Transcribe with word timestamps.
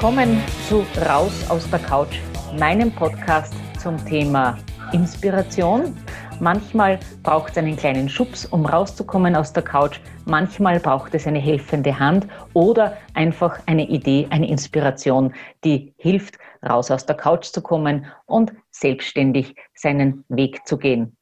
Willkommen 0.00 0.42
zu 0.66 0.86
Raus 1.06 1.50
aus 1.50 1.68
der 1.68 1.78
Couch, 1.78 2.20
meinem 2.58 2.90
Podcast 2.90 3.52
zum 3.78 4.02
Thema 4.06 4.56
Inspiration. 4.94 5.94
Manchmal 6.40 6.98
braucht 7.22 7.52
es 7.52 7.58
einen 7.58 7.76
kleinen 7.76 8.08
Schubs, 8.08 8.46
um 8.46 8.64
rauszukommen 8.64 9.36
aus 9.36 9.52
der 9.52 9.62
Couch. 9.62 10.00
Manchmal 10.24 10.80
braucht 10.80 11.14
es 11.14 11.26
eine 11.26 11.38
helfende 11.38 11.98
Hand 11.98 12.26
oder 12.54 12.96
einfach 13.12 13.60
eine 13.66 13.86
Idee, 13.90 14.26
eine 14.30 14.48
Inspiration, 14.48 15.34
die 15.64 15.92
hilft, 15.98 16.38
raus 16.66 16.90
aus 16.90 17.04
der 17.04 17.16
Couch 17.16 17.48
zu 17.48 17.60
kommen 17.60 18.06
und 18.24 18.54
selbstständig 18.70 19.54
seinen 19.74 20.24
Weg 20.30 20.66
zu 20.66 20.78
gehen. 20.78 21.14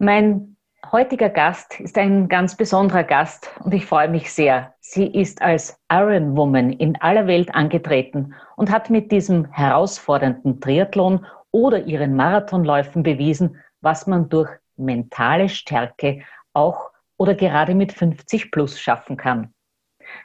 Mein 0.00 0.49
heutiger 0.90 1.28
Gast 1.28 1.78
ist 1.80 1.96
ein 1.98 2.28
ganz 2.28 2.56
besonderer 2.56 3.04
Gast 3.04 3.50
und 3.64 3.72
ich 3.74 3.86
freue 3.86 4.08
mich 4.08 4.32
sehr. 4.32 4.74
Sie 4.80 5.06
ist 5.06 5.42
als 5.42 5.78
Iron 5.90 6.36
Woman 6.36 6.70
in 6.70 7.00
aller 7.00 7.26
Welt 7.26 7.54
angetreten 7.54 8.34
und 8.56 8.70
hat 8.70 8.90
mit 8.90 9.12
diesem 9.12 9.50
herausfordernden 9.52 10.60
Triathlon 10.60 11.26
oder 11.52 11.84
ihren 11.84 12.16
Marathonläufen 12.16 13.02
bewiesen, 13.02 13.58
was 13.80 14.06
man 14.06 14.28
durch 14.28 14.50
mentale 14.76 15.48
Stärke 15.48 16.22
auch 16.54 16.90
oder 17.16 17.34
gerade 17.34 17.74
mit 17.74 17.92
50 17.92 18.50
plus 18.50 18.80
schaffen 18.80 19.16
kann. 19.16 19.52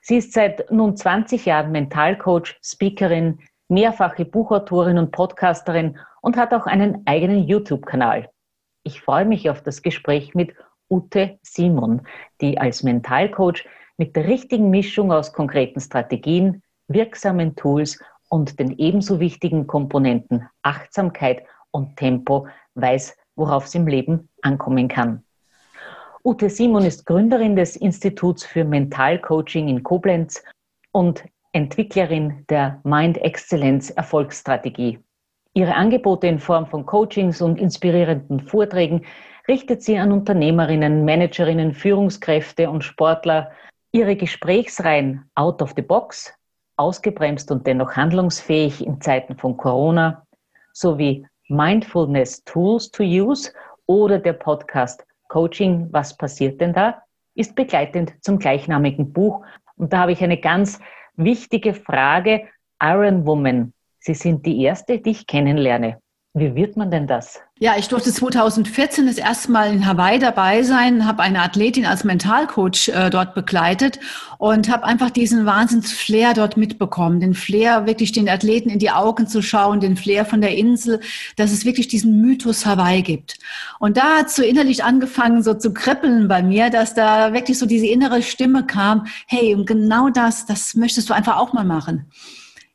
Sie 0.01 0.17
ist 0.17 0.33
seit 0.33 0.71
nun 0.71 0.95
20 0.95 1.45
Jahren 1.45 1.71
Mentalcoach, 1.71 2.57
Speakerin, 2.63 3.39
mehrfache 3.67 4.25
Buchautorin 4.25 4.97
und 4.97 5.11
Podcasterin 5.11 5.99
und 6.21 6.37
hat 6.37 6.53
auch 6.53 6.65
einen 6.65 7.05
eigenen 7.05 7.47
YouTube-Kanal. 7.47 8.29
Ich 8.87 9.01
freue 9.01 9.25
mich 9.25 9.49
auf 9.49 9.63
das 9.63 9.81
Gespräch 9.81 10.35
mit 10.35 10.53
Ute 10.91 11.39
Simon, 11.41 12.03
die 12.39 12.59
als 12.59 12.83
Mentalcoach 12.83 13.65
mit 13.97 14.15
der 14.15 14.27
richtigen 14.27 14.69
Mischung 14.69 15.11
aus 15.11 15.33
konkreten 15.33 15.79
Strategien, 15.79 16.61
wirksamen 16.87 17.55
Tools 17.55 17.99
und 18.29 18.59
den 18.59 18.77
ebenso 18.77 19.19
wichtigen 19.19 19.65
Komponenten 19.65 20.47
Achtsamkeit 20.61 21.43
und 21.71 21.97
Tempo 21.97 22.47
weiß, 22.75 23.17
worauf 23.35 23.65
es 23.65 23.73
im 23.73 23.87
Leben 23.87 24.29
ankommen 24.43 24.87
kann. 24.87 25.23
Ute 26.23 26.51
Simon 26.51 26.85
ist 26.85 27.07
Gründerin 27.07 27.55
des 27.55 27.75
Instituts 27.75 28.45
für 28.45 28.65
Mentalcoaching 28.65 29.67
in 29.67 29.81
Koblenz 29.81 30.43
und 30.91 31.23
Entwicklerin 31.53 32.45
der 32.49 32.81
Mind 32.83 33.17
Excellence 33.17 33.89
Erfolgsstrategie. 33.89 34.99
Ihre 35.57 35.73
Angebote 35.73 36.27
in 36.27 36.39
Form 36.39 36.67
von 36.67 36.85
Coachings 36.85 37.41
und 37.41 37.57
inspirierenden 37.57 38.41
Vorträgen 38.41 39.05
richtet 39.47 39.81
sie 39.81 39.97
an 39.97 40.11
Unternehmerinnen, 40.11 41.05
Managerinnen, 41.05 41.73
Führungskräfte 41.73 42.69
und 42.69 42.83
Sportler. 42.83 43.51
Ihre 43.93 44.17
Gesprächsreihen 44.17 45.23
Out 45.35 45.61
of 45.61 45.71
the 45.77 45.81
Box, 45.81 46.33
ausgebremst 46.75 47.51
und 47.51 47.65
dennoch 47.65 47.95
handlungsfähig 47.95 48.85
in 48.85 48.99
Zeiten 48.99 49.37
von 49.37 49.55
Corona, 49.55 50.25
sowie 50.73 51.25
Mindfulness 51.47 52.43
Tools 52.43 52.91
to 52.91 53.03
Use 53.03 53.53
oder 53.85 54.19
der 54.19 54.33
Podcast 54.33 55.05
Coaching, 55.29 55.87
was 55.91 56.17
passiert 56.17 56.59
denn 56.59 56.73
da, 56.73 57.01
ist 57.33 57.55
begleitend 57.55 58.13
zum 58.19 58.39
gleichnamigen 58.39 59.13
Buch. 59.13 59.45
Und 59.77 59.93
da 59.93 59.99
habe 59.99 60.11
ich 60.11 60.21
eine 60.21 60.37
ganz 60.37 60.81
wichtige 61.15 61.73
Frage. 61.73 62.45
Iron 62.83 63.25
Woman, 63.25 63.71
Sie 64.05 64.13
sind 64.13 64.45
die 64.45 64.61
Erste, 64.61 64.99
die 64.99 65.09
ich 65.09 65.25
kennenlerne. 65.25 65.97
Wie 66.35 66.53
wird 66.53 66.77
man 66.77 66.91
denn 66.91 67.07
das? 67.07 67.39
Ja, 67.57 67.73
ich 67.75 67.87
durfte 67.87 68.11
2014 68.13 69.07
das 69.07 69.17
erste 69.17 69.51
Mal 69.51 69.73
in 69.73 69.87
Hawaii 69.87 70.19
dabei 70.19 70.61
sein, 70.61 71.07
habe 71.07 71.23
eine 71.23 71.41
Athletin 71.41 71.87
als 71.87 72.03
Mentalcoach 72.03 72.89
äh, 72.89 73.09
dort 73.09 73.33
begleitet 73.33 73.99
und 74.37 74.69
habe 74.69 74.83
einfach 74.83 75.09
diesen 75.09 75.47
Wahnsinns-Flair 75.47 76.35
dort 76.35 76.55
mitbekommen. 76.55 77.19
Den 77.19 77.33
Flair, 77.33 77.87
wirklich 77.87 78.11
den 78.11 78.29
Athleten 78.29 78.69
in 78.69 78.77
die 78.77 78.91
Augen 78.91 79.25
zu 79.25 79.41
schauen, 79.41 79.79
den 79.79 79.97
Flair 79.97 80.23
von 80.25 80.41
der 80.41 80.55
Insel, 80.55 80.99
dass 81.35 81.51
es 81.51 81.65
wirklich 81.65 81.87
diesen 81.87 82.21
Mythos 82.21 82.63
Hawaii 82.63 83.01
gibt. 83.01 83.39
Und 83.79 83.97
da 83.97 84.19
hat 84.19 84.29
so 84.29 84.43
innerlich 84.43 84.83
angefangen, 84.83 85.41
so 85.41 85.55
zu 85.55 85.73
kribbeln 85.73 86.27
bei 86.27 86.43
mir, 86.43 86.69
dass 86.69 86.93
da 86.93 87.33
wirklich 87.33 87.57
so 87.57 87.65
diese 87.65 87.87
innere 87.87 88.21
Stimme 88.21 88.67
kam, 88.67 89.07
hey, 89.25 89.55
und 89.55 89.65
genau 89.65 90.09
das, 90.09 90.45
das 90.45 90.75
möchtest 90.75 91.09
du 91.09 91.15
einfach 91.15 91.37
auch 91.37 91.53
mal 91.53 91.65
machen. 91.65 92.11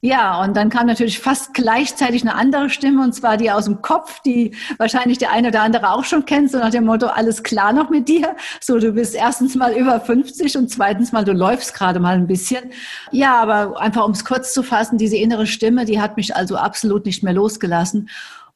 Ja, 0.03 0.43
und 0.43 0.57
dann 0.57 0.71
kam 0.71 0.87
natürlich 0.87 1.19
fast 1.19 1.53
gleichzeitig 1.53 2.23
eine 2.23 2.35
andere 2.35 2.71
Stimme, 2.71 3.05
und 3.05 3.13
zwar 3.13 3.37
die 3.37 3.51
aus 3.51 3.67
dem 3.67 3.83
Kopf, 3.83 4.21
die 4.21 4.57
wahrscheinlich 4.79 5.19
der 5.19 5.31
eine 5.31 5.49
oder 5.49 5.61
andere 5.61 5.91
auch 5.91 6.05
schon 6.05 6.25
kennt, 6.25 6.51
so 6.51 6.59
nach 6.59 6.71
dem 6.71 6.87
Motto, 6.87 7.07
alles 7.07 7.43
klar 7.43 7.75
noch 7.75 7.91
mit 7.91 8.09
dir. 8.09 8.35
So, 8.63 8.79
du 8.79 8.93
bist 8.93 9.15
erstens 9.15 9.57
mal 9.57 9.75
über 9.75 10.01
50 10.01 10.57
und 10.57 10.71
zweitens 10.71 11.13
mal, 11.13 11.25
du 11.27 11.33
läufst 11.33 11.75
gerade 11.75 12.01
mal 12.01 12.15
ein 12.15 12.27
bisschen. 12.27 12.71
Ja, 13.11 13.43
aber 13.43 13.79
einfach 13.79 14.07
um 14.07 14.13
es 14.13 14.25
kurz 14.25 14.55
zu 14.55 14.63
fassen, 14.63 14.97
diese 14.97 15.19
innere 15.19 15.47
Stimme, 15.47 15.85
die 15.85 16.01
hat 16.01 16.17
mich 16.17 16.35
also 16.35 16.57
absolut 16.57 17.05
nicht 17.05 17.23
mehr 17.23 17.35
losgelassen. 17.35 18.09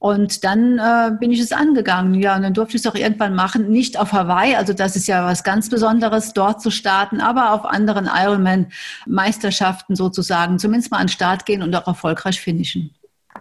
Und 0.05 0.45
dann 0.45 0.79
äh, 0.79 1.17
bin 1.19 1.33
ich 1.33 1.41
es 1.41 1.51
angegangen. 1.51 2.13
Ja, 2.13 2.37
und 2.37 2.43
dann 2.43 2.53
durfte 2.53 2.77
ich 2.77 2.85
es 2.85 2.87
auch 2.87 2.95
irgendwann 2.95 3.35
machen. 3.35 3.71
Nicht 3.71 3.99
auf 3.99 4.13
Hawaii, 4.13 4.55
also 4.55 4.75
das 4.75 4.97
ist 4.97 5.07
ja 5.07 5.25
was 5.25 5.45
ganz 5.45 5.71
Besonderes, 5.71 6.35
dort 6.35 6.61
zu 6.61 6.71
starten, 6.71 7.23
aber 7.23 7.55
auf 7.55 7.65
anderen 7.65 8.07
Ironman-Meisterschaften 8.15 9.97
sozusagen, 9.97 10.59
zumindest 10.59 10.93
mal 10.93 10.99
an 10.99 11.05
den 11.07 11.09
Start 11.09 11.47
gehen 11.47 11.63
und 11.63 11.75
auch 11.75 11.87
erfolgreich 11.87 12.39
finishen. 12.39 12.95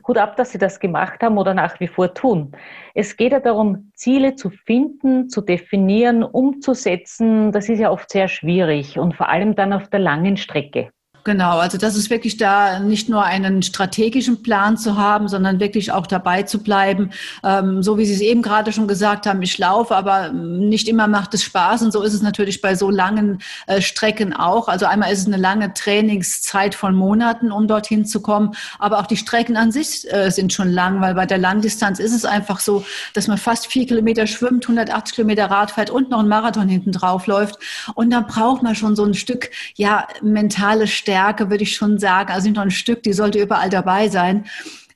Hut 0.07 0.17
ab, 0.17 0.37
dass 0.37 0.53
Sie 0.53 0.57
das 0.57 0.79
gemacht 0.79 1.21
haben 1.21 1.37
oder 1.37 1.53
nach 1.53 1.81
wie 1.81 1.87
vor 1.89 2.13
tun. 2.13 2.53
Es 2.93 3.17
geht 3.17 3.33
ja 3.33 3.41
darum, 3.41 3.91
Ziele 3.93 4.35
zu 4.35 4.49
finden, 4.49 5.27
zu 5.27 5.41
definieren, 5.41 6.23
umzusetzen. 6.23 7.51
Das 7.51 7.67
ist 7.67 7.79
ja 7.79 7.91
oft 7.91 8.09
sehr 8.09 8.29
schwierig 8.29 8.97
und 8.97 9.17
vor 9.17 9.27
allem 9.27 9.55
dann 9.55 9.73
auf 9.73 9.89
der 9.89 9.99
langen 9.99 10.37
Strecke. 10.37 10.91
Genau, 11.25 11.59
also 11.59 11.77
das 11.77 11.95
ist 11.95 12.09
wirklich 12.09 12.35
da 12.35 12.79
nicht 12.79 13.07
nur 13.07 13.23
einen 13.23 13.63
strategischen 13.63 14.43
Plan 14.43 14.75
zu 14.75 14.97
haben, 14.97 15.29
sondern 15.29 15.61
wirklich 15.61 15.93
auch 15.93 16.05
dabei 16.05 16.43
zu 16.43 16.61
bleiben. 16.61 17.11
Ähm, 17.45 17.81
so 17.81 17.97
wie 17.97 18.05
Sie 18.05 18.13
es 18.13 18.19
eben 18.19 18.41
gerade 18.41 18.73
schon 18.73 18.89
gesagt 18.89 19.25
haben, 19.25 19.41
ich 19.41 19.57
laufe, 19.57 19.95
aber 19.95 20.33
nicht 20.33 20.89
immer 20.89 21.07
macht 21.07 21.33
es 21.33 21.43
Spaß. 21.43 21.81
Und 21.83 21.93
so 21.93 22.01
ist 22.01 22.13
es 22.13 22.21
natürlich 22.21 22.59
bei 22.59 22.75
so 22.75 22.89
langen 22.89 23.39
äh, 23.67 23.79
Strecken 23.79 24.33
auch. 24.33 24.67
Also 24.67 24.85
einmal 24.85 25.13
ist 25.13 25.19
es 25.19 25.27
eine 25.27 25.37
lange 25.37 25.73
Trainingszeit 25.73 26.75
von 26.75 26.93
Monaten, 26.93 27.53
um 27.53 27.69
dorthin 27.69 28.05
zu 28.05 28.21
kommen. 28.21 28.51
Aber 28.77 28.99
auch 28.99 29.07
die 29.07 29.17
Strecken 29.17 29.55
an 29.55 29.71
sich 29.71 30.11
äh, 30.11 30.29
sind 30.29 30.51
schon 30.51 30.69
lang, 30.69 30.99
weil 30.99 31.13
bei 31.13 31.25
der 31.25 31.37
Langdistanz 31.37 31.99
ist 31.99 32.13
es 32.13 32.25
einfach 32.25 32.59
so, 32.59 32.85
dass 33.13 33.29
man 33.29 33.37
fast 33.37 33.67
vier 33.67 33.87
Kilometer 33.87 34.27
schwimmt, 34.27 34.65
180 34.65 35.15
Kilometer 35.15 35.45
Rad 35.45 35.71
fährt 35.71 35.89
und 35.89 36.09
noch 36.09 36.19
einen 36.19 36.27
Marathon 36.27 36.67
hinten 36.67 36.91
drauf 36.91 37.27
läuft. 37.27 37.59
Und 37.95 38.09
da 38.09 38.19
braucht 38.19 38.61
man 38.61 38.75
schon 38.75 38.97
so 38.97 39.05
ein 39.05 39.13
Stück, 39.13 39.49
ja, 39.75 40.05
mentale 40.21 40.85
Stärke 40.85 41.12
Stärke, 41.13 41.51
würde 41.51 41.63
ich 41.63 41.75
schon 41.75 41.99
sagen. 41.99 42.31
Also 42.31 42.47
nicht 42.47 42.55
nur 42.55 42.63
ein 42.63 42.71
Stück, 42.71 43.03
die 43.03 43.13
sollte 43.13 43.39
überall 43.39 43.69
dabei 43.69 44.09
sein. 44.09 44.45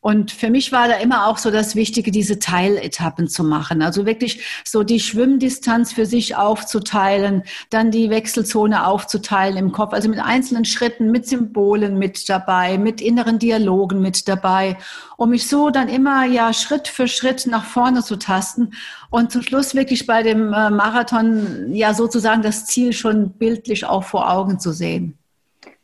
Und 0.01 0.31
für 0.31 0.50
mich 0.50 0.72
war 0.72 0.88
da 0.88 0.95
immer 0.95 1.28
auch 1.28 1.38
so 1.38 1.51
das 1.51 1.75
Wichtige, 1.75 2.11
diese 2.11 2.39
Teiletappen 2.39 3.28
zu 3.28 3.44
machen. 3.44 3.83
Also 3.83 4.05
wirklich 4.07 4.41
so 4.63 4.83
die 4.83 5.00
Schwimmdistanz 5.00 5.91
für 5.91 6.07
sich 6.07 6.35
aufzuteilen, 6.35 7.44
dann 7.69 7.91
die 7.91 8.09
Wechselzone 8.09 8.88
aufzuteilen 8.88 9.57
im 9.57 9.72
Kopf, 9.72 9.94
also 9.94 10.09
mit 10.09 10.19
einzelnen 10.19 10.66
Schritten, 10.66 11.11
mit 11.11 11.27
Symbolen 11.27 12.00
mit 12.00 12.29
dabei, 12.29 12.77
mit 12.77 13.01
inneren 13.01 13.38
Dialogen 13.38 14.01
mit 14.01 14.27
dabei, 14.27 14.77
um 15.17 15.31
mich 15.31 15.47
so 15.47 15.69
dann 15.69 15.89
immer 15.89 16.25
ja 16.25 16.53
Schritt 16.53 16.88
für 16.88 17.07
Schritt 17.07 17.45
nach 17.45 17.66
vorne 17.66 18.01
zu 18.01 18.16
tasten 18.16 18.73
und 19.11 19.31
zum 19.31 19.44
Schluss 19.44 19.75
wirklich 19.75 20.07
bei 20.07 20.23
dem 20.23 20.53
äh, 20.53 20.69
Marathon 20.69 21.73
ja 21.73 21.94
sozusagen 21.94 22.41
das 22.41 22.66
Ziel 22.66 22.94
schon 22.94 23.33
bildlich 23.33 23.85
auch 23.85 24.03
vor 24.03 24.31
Augen 24.31 24.59
zu 24.59 24.72
sehen. 24.72 25.17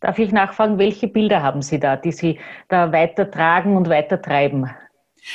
Darf 0.04 0.20
ich 0.20 0.34
nachfragen, 0.34 0.80
welche 0.80 1.08
Bilder 1.08 1.42
haben 1.42 1.62
Sie 1.62 1.80
da, 1.80 1.96
die 1.96 2.12
Sie 2.12 2.38
da 2.68 2.92
weitertragen 2.92 3.78
und 3.78 3.88
weitertreiben? 3.88 4.70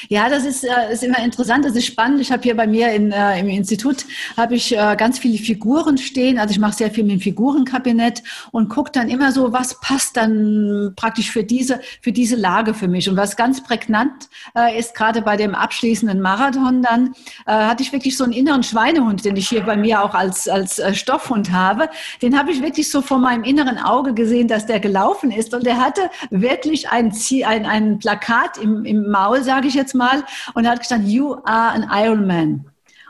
Ja, 0.08 0.28
das 0.28 0.44
ist, 0.44 0.64
äh, 0.64 0.92
ist 0.92 1.02
immer 1.02 1.18
interessant, 1.18 1.64
das 1.64 1.74
ist 1.74 1.86
spannend. 1.86 2.20
Ich 2.20 2.30
habe 2.30 2.42
hier 2.42 2.56
bei 2.56 2.66
mir 2.66 2.92
in, 2.92 3.10
äh, 3.10 3.40
im 3.40 3.48
Institut 3.48 4.04
habe 4.36 4.54
ich 4.54 4.76
äh, 4.76 4.96
ganz 4.96 5.18
viele 5.18 5.38
Figuren 5.38 5.96
stehen. 5.96 6.38
Also 6.38 6.52
ich 6.52 6.58
mache 6.58 6.74
sehr 6.74 6.90
viel 6.90 7.04
mit 7.04 7.12
dem 7.14 7.20
Figurenkabinett 7.20 8.22
und 8.52 8.68
gucke 8.68 8.92
dann 8.92 9.08
immer 9.08 9.32
so, 9.32 9.52
was 9.52 9.80
passt 9.80 10.16
dann 10.16 10.92
praktisch 10.94 11.30
für 11.30 11.42
diese, 11.42 11.80
für 12.02 12.12
diese 12.12 12.36
Lage 12.36 12.74
für 12.74 12.86
mich. 12.86 13.08
Und 13.08 13.16
was 13.16 13.36
ganz 13.36 13.62
prägnant 13.62 14.28
äh, 14.54 14.78
ist, 14.78 14.94
gerade 14.94 15.22
bei 15.22 15.36
dem 15.36 15.54
abschließenden 15.54 16.20
Marathon 16.20 16.82
dann, 16.82 17.14
äh, 17.46 17.52
hatte 17.52 17.82
ich 17.82 17.92
wirklich 17.92 18.16
so 18.16 18.24
einen 18.24 18.34
inneren 18.34 18.62
Schweinehund, 18.62 19.24
den 19.24 19.36
ich 19.36 19.48
hier 19.48 19.62
bei 19.62 19.76
mir 19.76 20.02
auch 20.02 20.14
als, 20.14 20.48
als 20.48 20.78
äh, 20.78 20.94
Stoffhund 20.94 21.50
habe. 21.50 21.88
Den 22.20 22.38
habe 22.38 22.52
ich 22.52 22.62
wirklich 22.62 22.90
so 22.90 23.00
vor 23.00 23.18
meinem 23.18 23.44
inneren 23.44 23.78
Auge 23.78 24.12
gesehen, 24.12 24.48
dass 24.48 24.66
der 24.66 24.80
gelaufen 24.80 25.30
ist. 25.30 25.54
Und 25.54 25.64
der 25.64 25.78
hatte 25.78 26.10
wirklich 26.30 26.90
ein, 26.90 27.12
Ziel, 27.12 27.44
ein, 27.44 27.64
ein 27.64 27.98
Plakat 27.98 28.58
im, 28.58 28.84
im 28.84 29.10
Maul, 29.10 29.42
sage 29.42 29.66
ich 29.68 29.77
jetzt 29.78 29.94
mal, 29.94 30.24
und 30.52 30.66
er 30.66 30.72
hat 30.72 30.80
gesagt, 30.80 31.04
you 31.04 31.36
are 31.44 31.72
an 31.72 31.88
Iron 31.90 32.26
Man. 32.26 32.66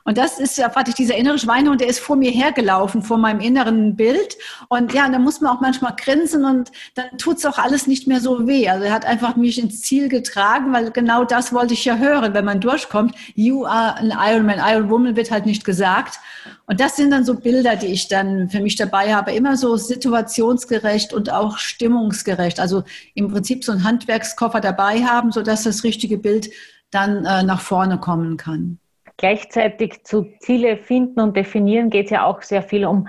Und 0.09 0.17
das 0.17 0.39
ist 0.39 0.57
ja 0.57 0.71
praktisch 0.71 0.95
dieser 0.95 1.17
innere 1.17 1.39
Schweinehund, 1.39 1.83
der 1.83 1.89
ist 1.89 2.01
vor 2.01 2.17
mir 2.17 2.31
hergelaufen, 2.31 3.03
vor 3.03 3.19
meinem 3.19 3.41
inneren 3.41 3.95
Bild. 3.95 4.39
Und 4.69 4.95
ja, 4.95 5.07
da 5.07 5.19
muss 5.19 5.43
man 5.43 5.55
auch 5.55 5.61
manchmal 5.61 5.95
grinsen 5.97 6.47
und 6.47 6.73
dann 6.95 7.19
tut 7.19 7.37
es 7.37 7.45
auch 7.45 7.59
alles 7.59 7.87
nicht 7.87 8.07
mehr 8.07 8.23
so 8.23 8.47
weh. 8.47 8.71
Also 8.71 8.87
er 8.87 8.93
hat 8.95 9.05
einfach 9.05 9.37
mich 9.37 9.59
ins 9.59 9.83
Ziel 9.83 10.09
getragen, 10.09 10.73
weil 10.73 10.93
genau 10.93 11.25
das 11.25 11.53
wollte 11.53 11.75
ich 11.75 11.85
ja 11.85 11.99
hören, 11.99 12.33
wenn 12.33 12.47
man 12.47 12.59
durchkommt. 12.59 13.15
You 13.35 13.67
are 13.67 13.99
an 13.99 14.11
Ironman. 14.11 14.61
Iron 14.67 14.89
Woman 14.89 15.15
wird 15.15 15.31
halt 15.31 15.45
nicht 15.45 15.67
gesagt. 15.67 16.21
Und 16.65 16.81
das 16.81 16.97
sind 16.97 17.11
dann 17.11 17.27
so 17.27 17.35
Bilder, 17.35 17.77
die 17.77 17.89
ich 17.89 18.09
dann 18.09 18.49
für 18.49 18.61
mich 18.61 18.77
dabei 18.77 19.15
habe, 19.15 19.33
immer 19.33 19.59
so 19.59 19.77
situationsgerecht 19.77 21.13
und 21.13 21.31
auch 21.31 21.59
stimmungsgerecht. 21.59 22.61
Also 22.61 22.83
im 23.13 23.29
Prinzip 23.29 23.63
so 23.63 23.73
einen 23.73 23.85
Handwerkskoffer 23.85 24.63
dabei 24.63 25.05
haben, 25.05 25.33
sodass 25.33 25.65
das 25.65 25.85
richtige 25.85 26.17
Bild 26.17 26.49
dann 26.91 27.27
äh, 27.27 27.43
nach 27.43 27.61
vorne 27.61 27.99
kommen 27.99 28.39
kann. 28.39 28.79
Gleichzeitig 29.19 30.05
zu 30.05 30.33
Ziele 30.39 30.77
finden 30.77 31.21
und 31.21 31.37
definieren 31.37 31.91
geht 31.91 32.07
es 32.07 32.13
ja 32.13 32.25
auch 32.25 32.41
sehr 32.41 32.63
viel 32.63 32.87
um 32.87 33.09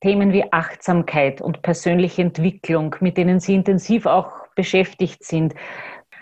Themen 0.00 0.32
wie 0.32 0.52
Achtsamkeit 0.52 1.40
und 1.40 1.62
persönliche 1.62 2.22
Entwicklung, 2.22 2.94
mit 3.00 3.16
denen 3.16 3.40
Sie 3.40 3.54
intensiv 3.54 4.06
auch 4.06 4.46
beschäftigt 4.54 5.24
sind. 5.24 5.54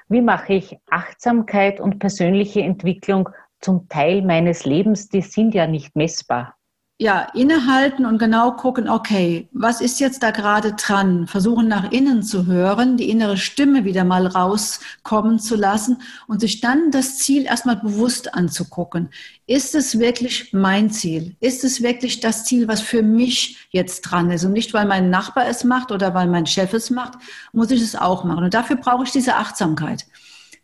Wie 0.09 0.23
mache 0.23 0.55
ich 0.55 0.79
Achtsamkeit 0.91 1.81
und 1.81 1.99
persönliche 1.99 2.63
Entwicklung 2.63 3.29
zum 3.61 3.89
Teil 3.91 4.23
meines 4.23 4.65
Lebens? 4.65 5.11
Die 5.11 5.21
sind 5.21 5.55
ja 5.55 5.67
nicht 5.67 5.95
messbar 5.97 6.56
ja, 6.99 7.29
innehalten 7.35 8.07
und 8.07 8.17
genau 8.19 8.53
gucken, 8.53 8.89
okay, 8.89 9.49
was 9.53 9.83
ist 9.83 10.01
jetzt 10.01 10.23
da 10.23 10.31
gerade 10.31 10.73
dran? 10.73 11.27
Versuchen 11.27 11.69
nach 11.69 11.93
innen 11.93 12.23
zu 12.23 12.47
hören, 12.47 12.97
die 12.97 13.11
innere 13.11 13.37
Stimme 13.37 13.85
wieder 13.85 14.05
mal 14.05 14.27
rauskommen 14.27 15.39
zu 15.39 15.57
lassen 15.57 16.01
und 16.27 16.41
sich 16.41 16.63
dann 16.63 16.91
das 16.91 17.19
Ziel 17.19 17.45
erstmal 17.45 17.77
bewusst 17.77 18.33
anzugucken. 18.33 19.11
Ist 19.47 19.75
es 19.75 19.99
wirklich 19.99 20.55
mein 20.55 20.91
Ziel? 20.91 21.37
Ist 21.41 21.65
es 21.65 21.83
wirklich 21.83 22.21
das 22.21 22.45
Ziel, 22.45 22.67
was 22.67 22.81
für 22.81 23.03
mich 23.03 23.69
jetzt 23.71 24.01
dran 24.01 24.31
ist? 24.31 24.45
Und 24.45 24.53
nicht, 24.53 24.73
weil 24.73 24.87
mein 24.87 25.11
Nachbar 25.11 25.49
es 25.49 25.65
macht 25.65 25.93
oder 25.93 26.15
weil 26.15 26.29
mein 26.29 26.47
Chef 26.47 26.73
es 26.73 26.89
macht, 26.89 27.19
muss 27.53 27.71
ich 27.71 27.83
es 27.83 27.95
auch 27.95 28.25
machen. 28.25 28.45
Und 28.45 28.55
dafür 28.55 28.77
brauche 28.77 29.05
ich 29.05 29.11
diese 29.11 29.37
Achtsamkeit 29.37 30.07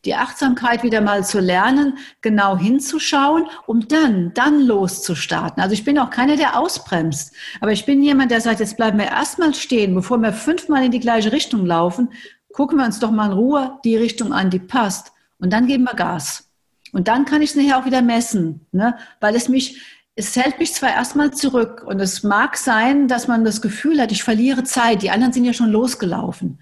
die 0.04 0.14
Achtsamkeit 0.14 0.82
wieder 0.82 1.00
mal 1.00 1.24
zu 1.24 1.38
lernen, 1.38 1.98
genau 2.20 2.56
hinzuschauen, 2.56 3.46
um 3.66 3.86
dann, 3.86 4.34
dann 4.34 4.60
loszustarten. 4.60 5.62
Also 5.62 5.74
ich 5.74 5.84
bin 5.84 5.98
auch 5.98 6.10
keiner, 6.10 6.36
der 6.36 6.58
ausbremst. 6.58 7.34
Aber 7.60 7.72
ich 7.72 7.86
bin 7.86 8.02
jemand, 8.02 8.30
der 8.30 8.40
sagt, 8.40 8.60
jetzt 8.60 8.76
bleiben 8.76 8.98
wir 8.98 9.06
erstmal 9.06 9.54
stehen, 9.54 9.94
bevor 9.94 10.18
wir 10.18 10.32
fünfmal 10.32 10.84
in 10.84 10.90
die 10.90 11.00
gleiche 11.00 11.32
Richtung 11.32 11.64
laufen. 11.64 12.12
Gucken 12.52 12.78
wir 12.78 12.84
uns 12.84 12.98
doch 12.98 13.10
mal 13.10 13.26
in 13.26 13.32
Ruhe 13.32 13.78
die 13.84 13.96
Richtung 13.96 14.32
an, 14.32 14.50
die 14.50 14.58
passt. 14.58 15.12
Und 15.38 15.52
dann 15.52 15.66
geben 15.66 15.84
wir 15.84 15.94
Gas. 15.94 16.48
Und 16.92 17.08
dann 17.08 17.24
kann 17.24 17.42
ich 17.42 17.50
es 17.50 17.56
nachher 17.56 17.78
auch 17.78 17.86
wieder 17.86 18.02
messen, 18.02 18.66
ne? 18.72 18.96
weil 19.20 19.34
es 19.34 19.48
mich, 19.48 19.80
es 20.14 20.36
hält 20.36 20.58
mich 20.58 20.74
zwar 20.74 20.90
erstmal 20.90 21.32
zurück 21.32 21.82
und 21.86 22.00
es 22.00 22.22
mag 22.22 22.58
sein, 22.58 23.08
dass 23.08 23.28
man 23.28 23.44
das 23.44 23.62
Gefühl 23.62 24.00
hat, 24.00 24.12
ich 24.12 24.22
verliere 24.22 24.62
Zeit. 24.62 25.00
Die 25.00 25.10
anderen 25.10 25.32
sind 25.32 25.46
ja 25.46 25.54
schon 25.54 25.70
losgelaufen. 25.70 26.58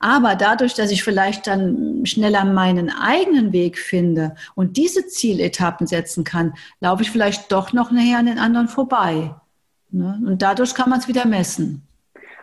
Aber 0.00 0.34
dadurch, 0.34 0.72
dass 0.74 0.90
ich 0.90 1.04
vielleicht 1.04 1.46
dann 1.46 2.04
schneller 2.06 2.46
meinen 2.46 2.90
eigenen 2.90 3.52
Weg 3.52 3.78
finde 3.78 4.34
und 4.54 4.78
diese 4.78 5.06
Zieletappen 5.06 5.86
setzen 5.86 6.24
kann, 6.24 6.54
laufe 6.80 7.02
ich 7.02 7.10
vielleicht 7.10 7.52
doch 7.52 7.74
noch 7.74 7.90
näher 7.90 8.18
an 8.18 8.26
den 8.26 8.38
anderen 8.38 8.68
vorbei. 8.68 9.34
Ne? 9.90 10.20
Und 10.26 10.40
dadurch 10.40 10.74
kann 10.74 10.88
man 10.88 11.00
es 11.00 11.08
wieder 11.08 11.26
messen. 11.26 11.86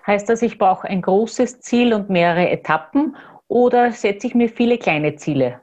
Heißt 0.05 0.29
das, 0.29 0.43
ich 0.43 0.59
brauche 0.59 0.87
ein 0.87 1.01
großes 1.01 1.59
Ziel 1.59 1.93
und 1.93 2.11
mehrere 2.11 2.49
Etappen 2.49 3.15
oder 3.47 3.91
setze 3.91 4.27
ich 4.27 4.35
mir 4.35 4.49
viele 4.49 4.77
kleine 4.77 5.15
Ziele? 5.15 5.59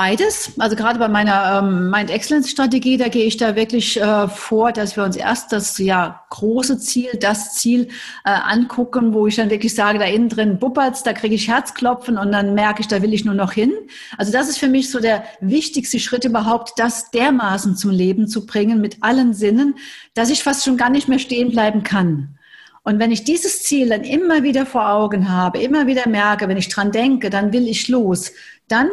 Beides. 0.00 0.52
Also 0.58 0.76
gerade 0.76 1.00
bei 1.00 1.08
meiner 1.08 1.58
ähm, 1.58 1.90
Mind 1.90 2.08
Excellence 2.08 2.48
Strategie, 2.48 2.98
da 2.98 3.08
gehe 3.08 3.24
ich 3.24 3.36
da 3.36 3.56
wirklich 3.56 4.00
äh, 4.00 4.28
vor, 4.28 4.70
dass 4.70 4.94
wir 4.94 5.02
uns 5.02 5.16
erst 5.16 5.50
das 5.50 5.76
ja 5.76 6.22
große 6.30 6.78
Ziel, 6.78 7.08
das 7.20 7.54
Ziel 7.54 7.88
äh, 8.24 8.30
angucken, 8.30 9.12
wo 9.12 9.26
ich 9.26 9.34
dann 9.34 9.50
wirklich 9.50 9.74
sage, 9.74 9.98
da 9.98 10.04
innen 10.04 10.28
drin 10.28 10.60
buppert's, 10.60 11.02
da 11.02 11.12
kriege 11.12 11.34
ich 11.34 11.48
Herzklopfen 11.48 12.16
und 12.16 12.30
dann 12.30 12.54
merke 12.54 12.80
ich, 12.80 12.86
da 12.86 13.02
will 13.02 13.12
ich 13.12 13.24
nur 13.24 13.34
noch 13.34 13.50
hin. 13.50 13.72
Also 14.16 14.30
das 14.30 14.48
ist 14.48 14.58
für 14.58 14.68
mich 14.68 14.88
so 14.88 15.00
der 15.00 15.24
wichtigste 15.40 15.98
Schritt 15.98 16.24
überhaupt, 16.24 16.74
das 16.76 17.10
dermaßen 17.10 17.74
zum 17.74 17.90
Leben 17.90 18.28
zu 18.28 18.46
bringen 18.46 18.80
mit 18.80 18.98
allen 19.00 19.34
Sinnen, 19.34 19.74
dass 20.14 20.30
ich 20.30 20.44
fast 20.44 20.64
schon 20.64 20.76
gar 20.76 20.90
nicht 20.90 21.08
mehr 21.08 21.18
stehen 21.18 21.50
bleiben 21.50 21.82
kann. 21.82 22.38
Und 22.84 23.00
wenn 23.00 23.10
ich 23.10 23.24
dieses 23.24 23.64
Ziel 23.64 23.88
dann 23.88 24.04
immer 24.04 24.44
wieder 24.44 24.64
vor 24.64 24.90
Augen 24.90 25.28
habe, 25.28 25.58
immer 25.58 25.88
wieder 25.88 26.08
merke, 26.08 26.46
wenn 26.46 26.56
ich 26.56 26.68
dran 26.68 26.92
denke, 26.92 27.30
dann 27.30 27.52
will 27.52 27.66
ich 27.66 27.88
los, 27.88 28.30
dann 28.68 28.88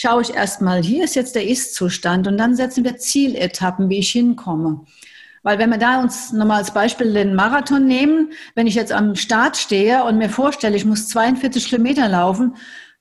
schaue 0.00 0.22
ich 0.22 0.32
erstmal, 0.32 0.80
hier 0.80 1.02
ist 1.02 1.16
jetzt 1.16 1.34
der 1.34 1.48
Ist-Zustand 1.48 2.28
und 2.28 2.38
dann 2.38 2.54
setzen 2.54 2.84
wir 2.84 2.98
Zieletappen, 2.98 3.88
wie 3.88 3.98
ich 3.98 4.12
hinkomme. 4.12 4.84
Weil 5.42 5.58
wenn 5.58 5.70
wir 5.70 5.78
da 5.78 6.00
uns 6.00 6.32
nochmal 6.32 6.58
als 6.58 6.72
Beispiel 6.72 7.12
den 7.12 7.34
Marathon 7.34 7.84
nehmen, 7.84 8.32
wenn 8.54 8.68
ich 8.68 8.76
jetzt 8.76 8.92
am 8.92 9.16
Start 9.16 9.56
stehe 9.56 10.04
und 10.04 10.16
mir 10.16 10.30
vorstelle, 10.30 10.76
ich 10.76 10.84
muss 10.84 11.08
42 11.08 11.68
Kilometer 11.68 12.06
laufen, 12.08 12.54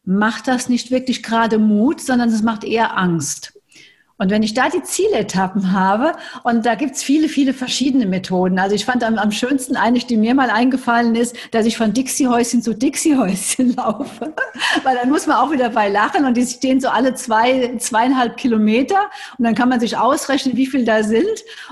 macht 0.05 0.47
das 0.47 0.69
nicht 0.69 0.89
wirklich 0.89 1.21
gerade 1.21 1.59
Mut, 1.59 2.01
sondern 2.01 2.29
es 2.29 2.41
macht 2.41 2.63
eher 2.63 2.97
Angst. 2.97 3.56
Und 4.18 4.31
wenn 4.31 4.42
ich 4.42 4.54
da 4.54 4.69
die 4.69 4.81
Zieletappen 4.81 5.72
habe, 5.74 6.14
und 6.44 6.66
da 6.66 6.75
gibt's 6.75 7.04
viele, 7.04 7.30
viele 7.30 7.54
verschiedene 7.54 8.06
Methoden. 8.06 8.58
Also 8.58 8.75
ich 8.75 8.86
fand 8.86 9.04
am, 9.04 9.18
am 9.18 9.31
schönsten 9.31 9.75
eigentlich, 9.75 10.08
die 10.08 10.18
mir 10.18 10.34
mal 10.34 10.50
eingefallen 10.50 11.16
ist, 11.16 11.36
dass 11.52 11.66
ich 11.66 11.78
von 11.78 11.94
Dixie-Häuschen 11.94 12.62
zu 12.62 12.74
Dixie-Häuschen 12.74 13.75
laufe. 13.78 14.34
Weil 14.84 14.96
dann 14.96 15.10
muss 15.10 15.28
man 15.28 15.38
auch 15.38 15.52
wieder 15.52 15.69
bei 15.69 15.90
lachen 15.90 16.25
und 16.25 16.36
die 16.36 16.46
stehen 16.46 16.81
so 16.81 16.90
alle 16.90 17.14
zwei, 17.14 17.75
zweieinhalb 17.78 18.38
Kilometer 18.38 19.10
und 19.38 19.46
dann 19.46 19.54
kann 19.54 19.69
man 19.69 19.80
sich 19.80 19.98
ausrechnen, 19.98 20.58
wie 20.58 20.66
viel 20.66 20.84
da 20.84 21.04
sind. 21.04 21.25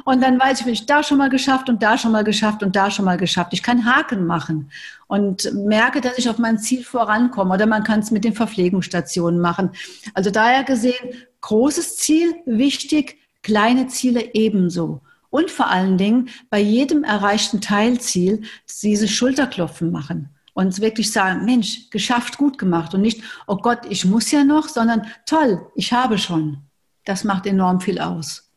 Und 0.04 0.22
dann 0.22 0.40
weiß 0.40 0.60
ich, 0.60 0.66
bin 0.66 0.74
ich 0.74 0.86
da 0.86 1.02
schon 1.02 1.18
mal 1.18 1.30
geschafft 1.30 1.70
und 1.70 1.82
da 1.82 1.98
schon 1.98 2.12
mal 2.12 2.24
geschafft 2.24 2.62
und 2.62 2.76
da 2.76 2.92
schon 2.92 3.06
mal 3.06 3.18
geschafft. 3.18 3.54
Ich 3.54 3.64
kann 3.64 3.86
Haken 3.86 4.26
machen 4.26 4.70
und 5.08 5.52
merke, 5.54 6.02
dass 6.02 6.18
ich 6.18 6.30
auf 6.30 6.38
mein 6.38 6.60
Ziel 6.60 6.84
vorankomme. 6.84 7.54
Oder 7.54 7.66
man 7.66 7.84
kann 7.84 8.00
es 8.00 8.12
mit 8.12 8.24
den 8.24 8.34
Verpflegungsstationen 8.34 9.40
machen. 9.40 9.72
Also 10.14 10.32
daher 10.32 10.64
gesehen, 10.64 11.16
großes 11.46 11.98
Ziel 11.98 12.36
wichtig, 12.46 13.20
kleine 13.44 13.88
Ziele 13.88 14.34
ebenso. 14.34 15.02
Und 15.30 15.52
vor 15.52 15.70
allen 15.70 15.98
Dingen 15.98 16.30
bei 16.50 16.60
jedem 16.60 17.04
erreichten 17.04 17.62
Teilziel 17.62 18.44
diese 18.82 19.08
Schulterklopfen 19.08 19.92
machen 19.92 20.30
und 20.54 20.82
wirklich 20.82 21.12
sagen, 21.12 21.46
Mensch, 21.46 21.90
geschafft, 21.92 22.38
gut 22.38 22.58
gemacht 22.58 22.96
und 22.96 23.02
nicht, 23.02 23.22
oh 23.46 23.58
Gott, 23.58 23.82
ich 23.90 24.06
muss 24.06 24.32
ja 24.32 24.44
noch, 24.44 24.68
sondern 24.68 25.06
toll, 25.28 25.62
ich 25.76 25.94
habe 25.94 26.18
schon. 26.18 26.58
Das 27.04 27.24
macht 27.24 27.46
enorm 27.46 27.80
viel 27.80 28.00
aus. 28.00 28.52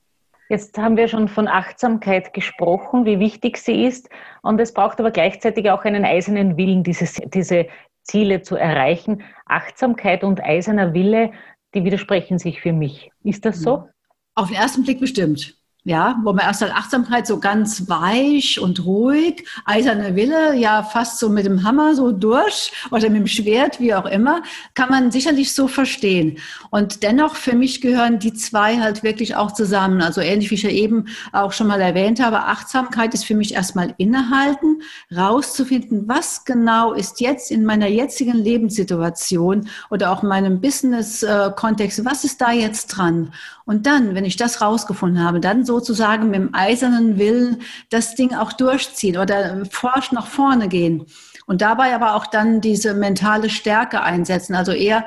Jetzt 0.48 0.78
haben 0.78 0.96
wir 0.96 1.08
schon 1.08 1.28
von 1.28 1.46
Achtsamkeit 1.46 2.32
gesprochen, 2.32 3.04
wie 3.04 3.18
wichtig 3.18 3.58
sie 3.58 3.84
ist. 3.84 4.08
Und 4.40 4.58
es 4.58 4.72
braucht 4.72 4.98
aber 4.98 5.10
gleichzeitig 5.10 5.70
auch 5.70 5.84
einen 5.84 6.06
eisernen 6.06 6.56
Willen, 6.56 6.84
dieses, 6.84 7.20
diese 7.34 7.66
Ziele 8.02 8.40
zu 8.40 8.56
erreichen. 8.56 9.22
Achtsamkeit 9.44 10.24
und 10.24 10.42
eiserner 10.42 10.94
Wille, 10.94 11.32
die 11.74 11.84
widersprechen 11.84 12.38
sich 12.38 12.60
für 12.60 12.72
mich. 12.72 13.10
Ist 13.24 13.44
das 13.44 13.60
so? 13.60 13.88
Auf 14.34 14.48
den 14.48 14.56
ersten 14.56 14.84
Blick 14.84 15.00
bestimmt. 15.00 15.57
Ja, 15.88 16.20
wo 16.22 16.34
man 16.34 16.44
erst 16.44 16.60
sagt, 16.60 16.76
Achtsamkeit 16.76 17.26
so 17.26 17.40
ganz 17.40 17.88
weich 17.88 18.60
und 18.60 18.84
ruhig, 18.84 19.46
eiserne 19.64 20.16
Wille, 20.16 20.54
ja 20.54 20.82
fast 20.82 21.18
so 21.18 21.30
mit 21.30 21.46
dem 21.46 21.62
Hammer 21.62 21.94
so 21.94 22.12
durch 22.12 22.72
oder 22.90 23.08
mit 23.08 23.20
dem 23.20 23.26
Schwert, 23.26 23.80
wie 23.80 23.94
auch 23.94 24.04
immer, 24.04 24.42
kann 24.74 24.90
man 24.90 25.10
sicherlich 25.10 25.54
so 25.54 25.66
verstehen. 25.66 26.36
Und 26.68 27.02
dennoch 27.02 27.36
für 27.36 27.56
mich 27.56 27.80
gehören 27.80 28.18
die 28.18 28.34
zwei 28.34 28.78
halt 28.78 29.02
wirklich 29.02 29.34
auch 29.34 29.52
zusammen. 29.52 30.02
Also 30.02 30.20
ähnlich 30.20 30.50
wie 30.50 30.56
ich 30.56 30.62
ja 30.62 30.68
eben 30.68 31.06
auch 31.32 31.54
schon 31.54 31.68
mal 31.68 31.80
erwähnt 31.80 32.22
habe, 32.22 32.40
Achtsamkeit 32.40 33.14
ist 33.14 33.24
für 33.24 33.34
mich 33.34 33.54
erstmal 33.54 33.94
innehalten, 33.96 34.82
rauszufinden, 35.16 36.06
was 36.06 36.44
genau 36.44 36.92
ist 36.92 37.22
jetzt 37.22 37.50
in 37.50 37.64
meiner 37.64 37.86
jetzigen 37.86 38.36
Lebenssituation 38.36 39.70
oder 39.88 40.12
auch 40.12 40.22
in 40.22 40.28
meinem 40.28 40.60
Business-Kontext, 40.60 42.04
was 42.04 42.24
ist 42.24 42.42
da 42.42 42.52
jetzt 42.52 42.88
dran? 42.88 43.32
Und 43.64 43.84
dann, 43.84 44.14
wenn 44.14 44.24
ich 44.24 44.36
das 44.36 44.62
rausgefunden 44.62 45.22
habe, 45.22 45.40
dann 45.40 45.62
sozusagen 45.78 46.30
mit 46.30 46.40
dem 46.40 46.54
eisernen 46.54 47.18
Willen 47.18 47.62
das 47.90 48.14
Ding 48.14 48.34
auch 48.34 48.52
durchziehen 48.52 49.16
oder 49.16 49.64
forsch 49.70 50.12
nach 50.12 50.26
vorne 50.26 50.68
gehen. 50.68 51.06
Und 51.46 51.60
dabei 51.62 51.94
aber 51.94 52.14
auch 52.14 52.26
dann 52.26 52.60
diese 52.60 52.94
mentale 52.94 53.48
Stärke 53.48 54.02
einsetzen. 54.02 54.54
Also 54.54 54.72
eher 54.72 55.06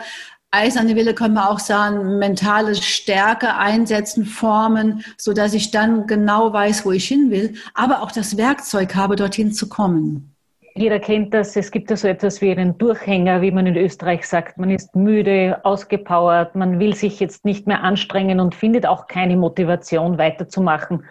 eiserne 0.50 0.96
Wille 0.96 1.14
können 1.14 1.36
wir 1.36 1.50
auch 1.50 1.60
sagen, 1.60 2.18
mentale 2.20 2.76
Stärke 2.76 3.56
einsetzen, 3.56 4.26
formen, 4.26 5.04
so 5.18 5.34
dass 5.34 5.54
ich 5.54 5.72
dann 5.72 6.08
genau 6.08 6.52
weiß, 6.52 6.86
wo 6.86 6.92
ich 6.92 7.08
hin 7.08 7.32
will, 7.32 7.56
aber 7.74 8.02
auch 8.02 8.12
das 8.12 8.38
Werkzeug 8.38 8.96
habe, 8.96 9.16
dorthin 9.16 9.54
zu 9.54 9.70
kommen. 9.70 10.31
Jeder 10.76 11.00
kennt 11.00 11.34
das. 11.34 11.56
Es 11.56 11.72
gibt 11.72 11.90
ja 11.90 11.98
so 11.98 12.08
etwas 12.08 12.42
wie 12.42 12.52
einen 12.52 12.78
Durchhänger, 12.78 13.42
wie 13.42 13.52
man 13.52 13.68
in 13.68 13.76
Österreich 13.76 14.28
sagt. 14.28 14.58
Man 14.58 14.70
ist 14.70 14.96
müde, 14.96 15.60
ausgepowert, 15.64 16.56
man 16.56 16.80
will 16.80 16.96
sich 16.96 17.20
jetzt 17.20 17.46
nicht 17.46 17.68
mehr 17.68 17.84
anstrengen 17.84 18.40
und 18.40 18.56
findet 18.56 18.86
auch 18.86 19.08
keine 19.08 19.36
Motivation 19.36 20.18
weiterzumachen. 20.18 21.06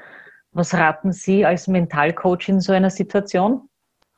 Was 0.53 0.75
raten 0.75 1.13
Sie 1.13 1.45
als 1.45 1.69
Mentalcoach 1.69 2.49
in 2.49 2.61
so 2.61 2.73
einer 2.73 2.91
Situation? 2.91 3.70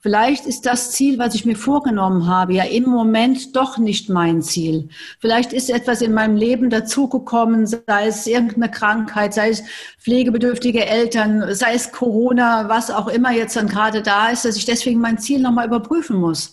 Vielleicht 0.02 0.46
ist 0.46 0.66
das 0.66 0.90
Ziel, 0.90 1.20
was 1.20 1.36
ich 1.36 1.46
mir 1.46 1.54
vorgenommen 1.54 2.26
habe, 2.26 2.54
ja 2.54 2.64
im 2.64 2.90
Moment 2.90 3.54
doch 3.54 3.78
nicht 3.78 4.08
mein 4.08 4.42
Ziel. 4.42 4.88
Vielleicht 5.20 5.52
ist 5.52 5.70
etwas 5.70 6.02
in 6.02 6.12
meinem 6.12 6.34
Leben 6.34 6.70
dazugekommen, 6.70 7.68
sei 7.68 8.08
es 8.08 8.26
irgendeine 8.26 8.68
Krankheit, 8.68 9.32
sei 9.32 9.50
es 9.50 9.62
pflegebedürftige 10.00 10.84
Eltern, 10.84 11.54
sei 11.54 11.74
es 11.74 11.92
Corona, 11.92 12.68
was 12.68 12.90
auch 12.90 13.06
immer 13.06 13.30
jetzt 13.30 13.54
dann 13.54 13.68
gerade 13.68 14.02
da 14.02 14.30
ist, 14.30 14.44
dass 14.44 14.56
ich 14.56 14.64
deswegen 14.64 15.00
mein 15.00 15.18
Ziel 15.18 15.40
nochmal 15.40 15.68
überprüfen 15.68 16.16
muss. 16.16 16.52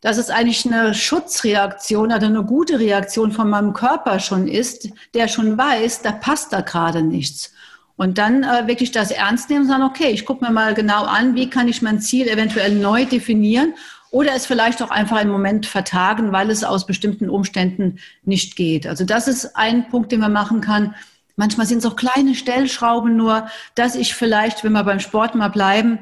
Dass 0.00 0.16
es 0.16 0.30
eigentlich 0.30 0.64
eine 0.64 0.94
Schutzreaktion 0.94 2.12
oder 2.12 2.26
eine 2.26 2.44
gute 2.44 2.78
Reaktion 2.78 3.32
von 3.32 3.50
meinem 3.50 3.72
Körper 3.72 4.20
schon 4.20 4.46
ist, 4.46 4.88
der 5.14 5.26
schon 5.26 5.58
weiß, 5.58 6.02
da 6.02 6.12
passt 6.12 6.52
da 6.52 6.60
gerade 6.60 7.02
nichts. 7.02 7.54
Und 7.96 8.18
dann 8.18 8.42
äh, 8.42 8.66
wirklich 8.66 8.90
das 8.90 9.10
ernst 9.10 9.50
nehmen 9.50 9.62
und 9.62 9.68
sagen, 9.68 9.84
okay, 9.84 10.08
ich 10.08 10.24
gucke 10.24 10.44
mir 10.44 10.50
mal 10.50 10.74
genau 10.74 11.04
an, 11.04 11.34
wie 11.34 11.48
kann 11.48 11.68
ich 11.68 11.80
mein 11.80 12.00
Ziel 12.00 12.28
eventuell 12.28 12.74
neu 12.74 13.04
definieren 13.04 13.74
oder 14.10 14.32
es 14.34 14.46
vielleicht 14.46 14.80
auch 14.80 14.90
einfach 14.90 15.16
einen 15.16 15.30
Moment 15.30 15.66
vertagen, 15.66 16.30
weil 16.30 16.50
es 16.50 16.62
aus 16.62 16.86
bestimmten 16.86 17.28
Umständen 17.28 17.98
nicht 18.24 18.54
geht. 18.54 18.86
Also 18.86 19.04
das 19.04 19.26
ist 19.26 19.56
ein 19.56 19.88
Punkt, 19.88 20.12
den 20.12 20.20
man 20.20 20.32
machen 20.32 20.60
kann. 20.60 20.94
Manchmal 21.34 21.66
sind 21.66 21.78
es 21.78 21.86
auch 21.86 21.96
kleine 21.96 22.36
Stellschrauben 22.36 23.16
nur, 23.16 23.48
dass 23.74 23.96
ich 23.96 24.14
vielleicht, 24.14 24.62
wenn 24.62 24.72
wir 24.72 24.84
beim 24.84 25.00
Sport 25.00 25.34
mal 25.34 25.48
bleiben, 25.48 25.98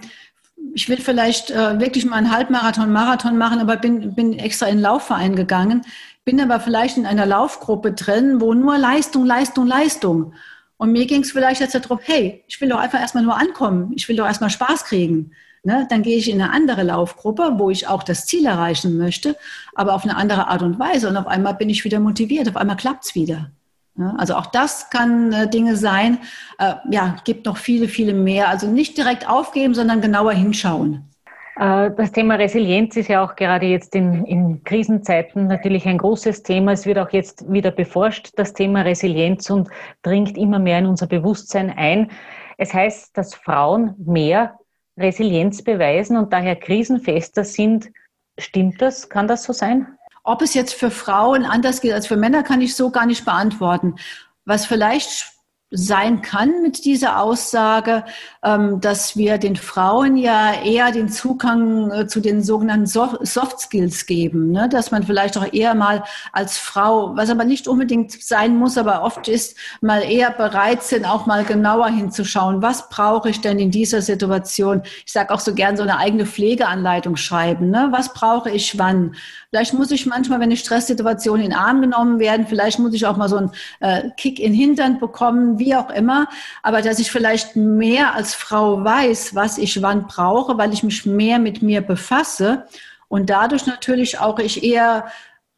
ich 0.74 0.88
will 0.90 0.98
vielleicht 0.98 1.50
äh, 1.50 1.80
wirklich 1.80 2.04
mal 2.04 2.16
einen 2.16 2.30
Halbmarathon, 2.30 2.92
Marathon 2.92 3.38
machen, 3.38 3.60
aber 3.60 3.76
bin, 3.76 4.14
bin 4.14 4.38
extra 4.38 4.66
in 4.66 4.76
den 4.76 4.82
Laufverein 4.82 5.34
gegangen, 5.34 5.82
bin 6.24 6.40
aber 6.40 6.60
vielleicht 6.60 6.98
in 6.98 7.06
einer 7.06 7.26
Laufgruppe 7.26 7.92
drin, 7.92 8.40
wo 8.40 8.54
nur 8.54 8.78
Leistung, 8.78 9.24
Leistung, 9.24 9.66
Leistung. 9.66 10.34
Und 10.82 10.90
mir 10.90 11.06
ging 11.06 11.22
es 11.22 11.30
vielleicht 11.30 11.60
jetzt 11.60 11.76
darum, 11.76 12.00
hey, 12.02 12.42
ich 12.48 12.60
will 12.60 12.68
doch 12.68 12.80
einfach 12.80 12.98
erstmal 12.98 13.22
nur 13.22 13.38
ankommen, 13.38 13.92
ich 13.94 14.08
will 14.08 14.16
doch 14.16 14.26
erstmal 14.26 14.50
Spaß 14.50 14.82
kriegen. 14.86 15.30
Ne? 15.62 15.86
Dann 15.88 16.02
gehe 16.02 16.18
ich 16.18 16.28
in 16.28 16.42
eine 16.42 16.52
andere 16.52 16.82
Laufgruppe, 16.82 17.52
wo 17.54 17.70
ich 17.70 17.86
auch 17.86 18.02
das 18.02 18.26
Ziel 18.26 18.46
erreichen 18.46 18.98
möchte, 18.98 19.36
aber 19.76 19.94
auf 19.94 20.02
eine 20.02 20.16
andere 20.16 20.48
Art 20.48 20.60
und 20.62 20.80
Weise. 20.80 21.08
Und 21.08 21.16
auf 21.16 21.28
einmal 21.28 21.54
bin 21.54 21.70
ich 21.70 21.84
wieder 21.84 22.00
motiviert, 22.00 22.48
auf 22.48 22.56
einmal 22.56 22.76
klappt 22.76 23.04
es 23.04 23.14
wieder. 23.14 23.52
Ja, 23.96 24.16
also 24.18 24.34
auch 24.34 24.46
das 24.46 24.90
kann 24.90 25.32
äh, 25.32 25.48
Dinge 25.48 25.76
sein. 25.76 26.18
Äh, 26.58 26.74
ja, 26.90 27.14
gibt 27.22 27.46
noch 27.46 27.58
viele, 27.58 27.86
viele 27.86 28.12
mehr. 28.12 28.48
Also 28.48 28.66
nicht 28.66 28.98
direkt 28.98 29.28
aufgeben, 29.28 29.74
sondern 29.74 30.00
genauer 30.00 30.32
hinschauen. 30.32 31.11
Äh, 31.56 31.90
das 31.96 32.12
Thema 32.12 32.36
Resilienz 32.36 32.96
ist 32.96 33.08
ja 33.08 33.24
auch 33.24 33.36
gerade 33.36 33.66
jetzt 33.66 33.94
in, 33.94 34.24
in, 34.24 34.64
Krisenzeiten 34.64 35.46
natürlich 35.46 35.86
ein 35.86 35.98
großes 35.98 36.42
Thema. 36.42 36.72
Es 36.72 36.86
wird 36.86 36.98
auch 36.98 37.10
jetzt 37.10 37.50
wieder 37.50 37.70
beforscht, 37.70 38.30
das 38.36 38.54
Thema 38.54 38.82
Resilienz 38.82 39.50
und 39.50 39.68
dringt 40.02 40.38
immer 40.38 40.58
mehr 40.58 40.78
in 40.78 40.86
unser 40.86 41.06
Bewusstsein 41.06 41.70
ein. 41.70 42.10
Es 42.56 42.72
heißt, 42.72 43.16
dass 43.16 43.34
Frauen 43.34 43.94
mehr 43.98 44.58
Resilienz 44.96 45.62
beweisen 45.62 46.16
und 46.16 46.32
daher 46.32 46.56
krisenfester 46.56 47.44
sind. 47.44 47.90
Stimmt 48.38 48.80
das? 48.80 49.08
Kann 49.08 49.28
das 49.28 49.44
so 49.44 49.52
sein? 49.52 49.98
Ob 50.24 50.40
es 50.42 50.54
jetzt 50.54 50.74
für 50.74 50.90
Frauen 50.90 51.44
anders 51.44 51.80
geht 51.80 51.92
als 51.92 52.06
für 52.06 52.16
Männer, 52.16 52.42
kann 52.42 52.60
ich 52.60 52.76
so 52.76 52.90
gar 52.90 53.06
nicht 53.06 53.24
beantworten. 53.24 53.96
Was 54.44 54.66
vielleicht 54.66 55.31
sein 55.72 56.20
kann 56.20 56.62
mit 56.62 56.84
dieser 56.84 57.20
Aussage, 57.20 58.04
ähm, 58.44 58.80
dass 58.80 59.16
wir 59.16 59.38
den 59.38 59.56
Frauen 59.56 60.16
ja 60.16 60.52
eher 60.62 60.92
den 60.92 61.08
Zugang 61.08 61.90
äh, 61.90 62.06
zu 62.06 62.20
den 62.20 62.42
sogenannten 62.42 62.86
Soft 62.86 63.60
Skills 63.60 64.06
geben, 64.06 64.50
ne? 64.52 64.68
dass 64.68 64.90
man 64.90 65.02
vielleicht 65.02 65.36
auch 65.38 65.50
eher 65.50 65.74
mal 65.74 66.04
als 66.32 66.58
Frau, 66.58 67.16
was 67.16 67.30
aber 67.30 67.44
nicht 67.44 67.66
unbedingt 67.68 68.12
sein 68.22 68.56
muss, 68.56 68.76
aber 68.76 69.02
oft 69.02 69.28
ist, 69.28 69.56
mal 69.80 70.02
eher 70.02 70.30
bereit 70.30 70.82
sind, 70.82 71.06
auch 71.06 71.24
mal 71.24 71.44
genauer 71.44 71.88
hinzuschauen, 71.88 72.60
was 72.60 72.90
brauche 72.90 73.30
ich 73.30 73.40
denn 73.40 73.58
in 73.58 73.70
dieser 73.70 74.02
Situation? 74.02 74.82
Ich 75.06 75.12
sage 75.12 75.32
auch 75.32 75.40
so 75.40 75.54
gern 75.54 75.76
so 75.76 75.82
eine 75.82 75.96
eigene 75.96 76.26
Pflegeanleitung 76.26 77.16
schreiben, 77.16 77.70
ne? 77.70 77.88
was 77.92 78.12
brauche 78.12 78.50
ich 78.50 78.78
wann? 78.78 79.14
Vielleicht 79.48 79.74
muss 79.74 79.90
ich 79.90 80.06
manchmal, 80.06 80.38
wenn 80.38 80.48
eine 80.48 80.56
Stresssituation 80.56 81.40
in 81.40 81.50
den 81.50 81.58
Arm 81.58 81.80
genommen 81.80 82.18
werden, 82.18 82.46
vielleicht 82.46 82.78
muss 82.78 82.94
ich 82.94 83.06
auch 83.06 83.16
mal 83.16 83.28
so 83.28 83.36
einen 83.36 83.50
äh, 83.80 84.10
Kick 84.16 84.38
in 84.38 84.52
den 84.52 84.60
Hintern 84.60 84.98
bekommen, 84.98 85.58
wie 85.64 85.74
auch 85.76 85.90
immer. 85.90 86.28
Aber 86.62 86.82
dass 86.82 86.98
ich 86.98 87.10
vielleicht 87.10 87.56
mehr 87.56 88.14
als 88.14 88.34
Frau 88.34 88.84
weiß, 88.84 89.34
was 89.34 89.58
ich 89.58 89.80
wann 89.80 90.06
brauche, 90.06 90.58
weil 90.58 90.72
ich 90.72 90.82
mich 90.82 91.06
mehr 91.06 91.38
mit 91.38 91.62
mir 91.62 91.80
befasse 91.80 92.66
und 93.08 93.30
dadurch 93.30 93.66
natürlich 93.66 94.18
auch 94.18 94.38
ich 94.38 94.64
eher 94.64 95.06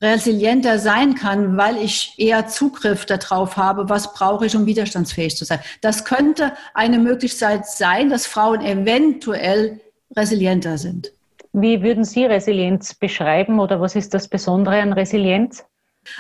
resilienter 0.03 0.79
sein 0.79 1.15
kann, 1.15 1.57
weil 1.57 1.79
ich 1.79 2.15
eher 2.19 2.47
Zugriff 2.47 3.07
darauf 3.07 3.57
habe, 3.57 3.89
was 3.89 4.13
brauche 4.13 4.47
ich, 4.47 4.55
um 4.55 4.67
widerstandsfähig 4.67 5.37
zu 5.37 5.45
sein. 5.45 5.61
Das 5.81 6.05
könnte 6.05 6.53
eine 6.75 6.99
Möglichkeit 6.99 7.67
sein, 7.67 8.11
dass 8.11 8.27
Frauen 8.27 8.61
eventuell 8.61 9.81
resilienter 10.15 10.79
sind. 10.79 11.13
Wie 11.53 11.83
würden 11.83 12.05
Sie 12.05 12.25
Resilienz 12.25 12.95
beschreiben 12.95 13.61
oder 13.61 13.81
was 13.81 13.95
ist 13.95 14.13
das 14.13 14.29
Besondere 14.29 14.81
an 14.83 14.93
Resilienz? 14.93 15.65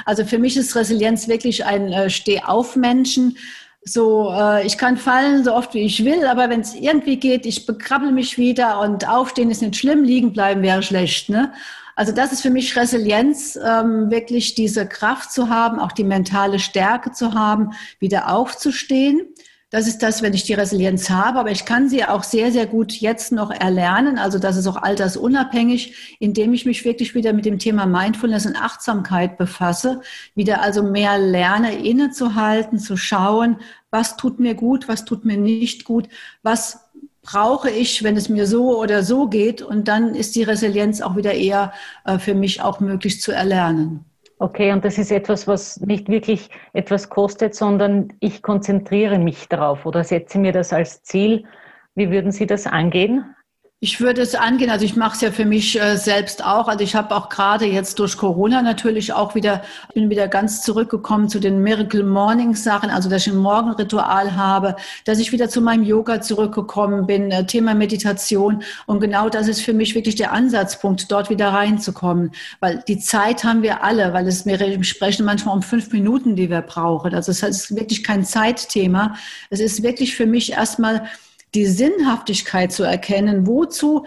Also 0.05 0.25
für 0.25 0.39
mich 0.39 0.57
ist 0.57 0.75
Resilienz 0.77 1.29
wirklich 1.29 1.65
ein 1.65 1.93
äh, 1.93 2.09
Stehauf-Menschen. 2.09 3.37
So, 3.87 4.33
äh, 4.33 4.67
ich 4.67 4.79
kann 4.79 4.97
fallen 4.97 5.45
so 5.45 5.55
oft 5.55 5.75
wie 5.75 5.81
ich 5.81 6.05
will, 6.05 6.27
aber 6.27 6.49
wenn 6.49 6.61
es 6.61 6.75
irgendwie 6.75 7.19
geht, 7.19 7.45
ich 7.45 7.67
bekrabbel 7.67 8.13
mich 8.13 8.39
wieder 8.39 8.81
und 8.81 9.07
aufstehen 9.07 9.51
ist 9.51 9.61
nicht 9.61 9.77
schlimm, 9.77 10.05
liegen 10.05 10.33
bleiben 10.33 10.63
wäre 10.63 10.83
schlecht. 10.83 11.29
Ne? 11.29 11.53
Also 11.95 12.11
das 12.11 12.33
ist 12.33 12.41
für 12.41 12.51
mich 12.51 12.77
Resilienz, 12.77 13.57
ähm, 13.57 14.11
wirklich 14.11 14.55
diese 14.55 14.89
Kraft 14.89 15.33
zu 15.33 15.51
haben, 15.51 15.79
auch 15.79 15.93
die 15.93 16.05
mentale 16.05 16.59
Stärke 16.59 17.13
zu 17.13 17.35
haben, 17.35 17.73
wieder 17.99 18.33
aufzustehen. 18.35 19.21
Das 19.75 19.89
ist 19.89 20.05
das, 20.05 20.23
wenn 20.23 20.35
ich 20.35 20.45
die 20.45 20.55
Resilienz 20.55 21.11
habe, 21.11 21.41
aber 21.41 21.51
ich 21.51 21.65
kann 21.65 21.89
sie 21.89 22.05
auch 22.05 22.23
sehr, 22.23 22.53
sehr 22.53 22.65
gut 22.65 22.93
jetzt 22.93 23.33
noch 23.33 23.51
erlernen. 23.51 24.19
Also 24.19 24.39
das 24.39 24.57
ist 24.57 24.69
auch 24.69 24.77
altersunabhängig, 24.77 26.17
indem 26.21 26.55
ich 26.55 26.65
mich 26.65 26.85
wirklich 26.85 27.17
wieder 27.17 27.33
mit 27.33 27.45
dem 27.45 27.59
Thema 27.59 27.85
Mindfulness 27.85 28.47
und 28.47 28.55
Achtsamkeit 28.55 29.37
befasse, 29.37 30.01
wieder 30.37 30.63
also 30.63 30.85
mehr 30.85 31.19
lerne, 31.19 31.75
innezuhalten, 31.75 32.79
zu 32.79 32.97
schauen, 32.97 33.57
was 33.91 34.17
tut 34.17 34.39
mir 34.39 34.55
gut, 34.55 34.87
was 34.87 35.05
tut 35.05 35.25
mir 35.25 35.39
nicht 35.39 35.85
gut, 35.85 36.09
was 36.45 36.91
brauche 37.23 37.69
ich, 37.69 38.05
wenn 38.05 38.17
es 38.17 38.29
mir 38.29 38.47
so 38.47 38.79
oder 38.79 39.03
so 39.03 39.27
geht. 39.27 39.61
Und 39.61 39.89
dann 39.89 40.15
ist 40.15 40.37
die 40.37 40.45
Resilienz 40.45 41.01
auch 41.01 41.17
wieder 41.17 41.35
eher 41.35 41.73
äh, 42.05 42.21
für 42.21 42.37
mich 42.37 42.63
auch 42.63 42.79
möglich 42.79 43.21
zu 43.21 43.33
erlernen. 43.33 44.05
Okay, 44.39 44.73
und 44.73 44.85
das 44.85 44.99
ist 44.99 45.13
etwas, 45.13 45.47
was 45.47 45.81
nicht 45.81 46.09
wirklich 46.09 46.51
etwas 46.73 47.09
kostet, 47.09 47.55
sondern 47.55 48.13
ich 48.21 48.43
konzentriere 48.43 49.19
mich 49.19 49.49
darauf 49.49 49.87
oder 49.87 50.03
setze 50.03 50.39
mir 50.39 50.53
das 50.53 50.73
als 50.73 51.03
Ziel. 51.03 51.45
Wie 51.95 52.11
würden 52.11 52.33
Sie 52.33 52.47
das 52.47 52.67
angehen? 52.67 53.35
Ich 53.85 54.01
würde 54.01 54.23
es 54.23 54.35
angehen, 54.35 54.71
also 54.71 54.83
ich 54.87 54.97
mache 54.97 55.15
es 55.15 55.21
ja 55.21 55.31
für 55.31 55.45
mich 55.45 55.79
äh, 55.79 55.99
selbst 55.99 56.43
auch. 56.43 56.69
Also 56.69 56.83
ich 56.83 56.95
habe 56.95 57.15
auch 57.15 57.29
gerade 57.29 57.67
jetzt 57.67 57.99
durch 57.99 58.17
Corona 58.17 58.63
natürlich 58.63 59.13
auch 59.13 59.35
wieder, 59.35 59.63
bin 59.93 60.09
wieder 60.09 60.27
ganz 60.27 60.63
zurückgekommen 60.63 61.29
zu 61.29 61.39
den 61.39 61.63
Miracle 61.63 62.03
Morning 62.03 62.55
Sachen, 62.55 62.89
also 62.89 63.11
dass 63.11 63.27
ich 63.27 63.35
ein 63.35 63.39
Morgenritual 63.39 64.37
habe, 64.37 64.77
dass 65.05 65.19
ich 65.19 65.33
wieder 65.33 65.51
zu 65.51 65.61
meinem 65.61 65.83
Yoga 65.83 66.23
zurückgekommen 66.23 67.07
bin, 67.07 67.31
äh, 67.31 67.45
Thema 67.45 67.75
Meditation. 67.75 68.63
Und 68.87 69.01
genau 69.01 69.29
das 69.29 69.49
ist 69.49 69.61
für 69.61 69.75
mich 69.75 69.95
wirklich 69.95 70.15
der 70.15 70.33
Ansatzpunkt, 70.33 71.13
dort 71.13 71.29
wieder 71.29 71.51
reinzukommen. 71.51 72.33
Weil 72.61 72.83
die 72.89 72.99
Zeit 72.99 73.45
haben 73.45 73.61
wir 73.61 73.85
alle, 73.85 74.15
weil 74.15 74.27
es, 74.27 74.47
wir 74.47 74.83
sprechen 74.83 75.27
manchmal 75.27 75.57
um 75.57 75.63
fünf 75.63 75.93
Minuten, 75.93 76.37
die 76.37 76.49
wir 76.49 76.63
brauchen. 76.63 77.15
Also 77.15 77.33
es 77.33 77.43
ist 77.43 77.77
wirklich 77.77 78.03
kein 78.03 78.25
Zeitthema. 78.25 79.15
Es 79.51 79.61
ist 79.61 79.83
wirklich 79.83 80.17
für 80.17 80.25
mich 80.25 80.53
erstmal 80.53 81.07
die 81.55 81.67
Sinnhaftigkeit 81.67 82.73
zu 82.73 82.83
erkennen. 82.83 83.47
Wozu 83.47 84.05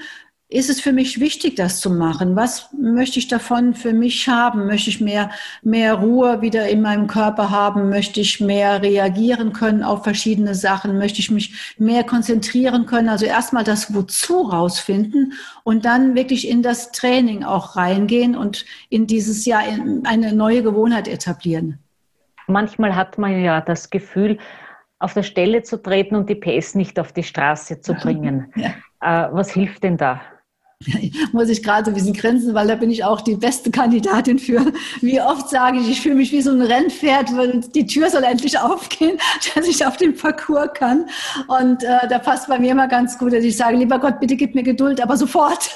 ist 0.49 0.69
es 0.69 0.79
für 0.79 0.93
mich 0.93 1.19
wichtig, 1.19 1.55
das 1.55 1.81
zu 1.81 1.89
machen? 1.89 2.37
Was 2.37 2.69
möchte 2.71 3.19
ich 3.19 3.27
davon 3.27 3.73
für 3.73 3.91
mich 3.91 4.29
haben? 4.29 4.65
Möchte 4.65 4.89
ich 4.89 5.01
mehr, 5.01 5.29
mehr 5.61 5.95
Ruhe 5.95 6.41
wieder 6.41 6.69
in 6.69 6.81
meinem 6.81 7.07
Körper 7.07 7.49
haben? 7.49 7.89
Möchte 7.89 8.21
ich 8.21 8.39
mehr 8.39 8.81
reagieren 8.81 9.51
können 9.51 9.83
auf 9.83 10.05
verschiedene 10.05 10.55
Sachen? 10.55 10.97
Möchte 10.97 11.19
ich 11.19 11.31
mich 11.31 11.75
mehr 11.77 12.05
konzentrieren 12.05 12.85
können? 12.85 13.09
Also 13.09 13.25
erstmal 13.25 13.65
das 13.65 13.93
Wozu 13.93 14.43
rausfinden 14.43 15.33
und 15.63 15.83
dann 15.83 16.15
wirklich 16.15 16.47
in 16.47 16.63
das 16.63 16.93
Training 16.93 17.43
auch 17.43 17.75
reingehen 17.75 18.37
und 18.37 18.63
in 18.89 19.05
dieses 19.05 19.45
Jahr 19.45 19.63
eine 20.05 20.31
neue 20.31 20.63
Gewohnheit 20.63 21.09
etablieren. 21.09 21.79
Manchmal 22.47 22.95
hat 22.95 23.17
man 23.17 23.43
ja 23.43 23.59
das 23.59 23.89
Gefühl, 23.89 24.37
auf 24.99 25.13
der 25.13 25.23
Stelle 25.23 25.63
zu 25.63 25.81
treten 25.81 26.15
und 26.15 26.29
die 26.29 26.35
PS 26.35 26.75
nicht 26.75 26.99
auf 26.99 27.11
die 27.11 27.23
Straße 27.23 27.81
zu 27.81 27.93
bringen. 27.93 28.51
Ja. 28.55 29.27
Äh, 29.27 29.29
was 29.31 29.51
hilft 29.51 29.83
denn 29.83 29.97
da? 29.97 30.21
muss 31.31 31.49
ich 31.49 31.63
gerade 31.63 31.85
so 31.85 31.91
ein 31.91 31.95
bisschen 31.95 32.13
grinsen, 32.13 32.53
weil 32.53 32.67
da 32.67 32.75
bin 32.75 32.91
ich 32.91 33.03
auch 33.03 33.21
die 33.21 33.35
beste 33.35 33.71
Kandidatin 33.71 34.37
für. 34.37 34.65
Wie 35.01 35.19
oft 35.19 35.49
sage 35.49 35.79
ich, 35.79 35.89
ich 35.89 36.01
fühle 36.01 36.15
mich 36.15 36.31
wie 36.31 36.41
so 36.41 36.51
ein 36.51 36.61
Rennpferd, 36.61 37.35
weil 37.35 37.61
die 37.73 37.85
Tür 37.85 38.09
soll 38.09 38.23
endlich 38.23 38.59
aufgehen, 38.59 39.17
dass 39.55 39.67
ich 39.67 39.85
auf 39.85 39.97
den 39.97 40.15
Parcours 40.15 40.73
kann. 40.73 41.07
Und 41.47 41.83
äh, 41.83 42.07
da 42.09 42.19
passt 42.19 42.47
bei 42.47 42.59
mir 42.59 42.71
immer 42.71 42.87
ganz 42.87 43.17
gut, 43.17 43.33
dass 43.33 43.43
ich 43.43 43.57
sage, 43.57 43.77
lieber 43.77 43.99
Gott, 43.99 44.19
bitte 44.19 44.35
gib 44.35 44.55
mir 44.55 44.63
Geduld, 44.63 45.01
aber 45.01 45.17
sofort. 45.17 45.75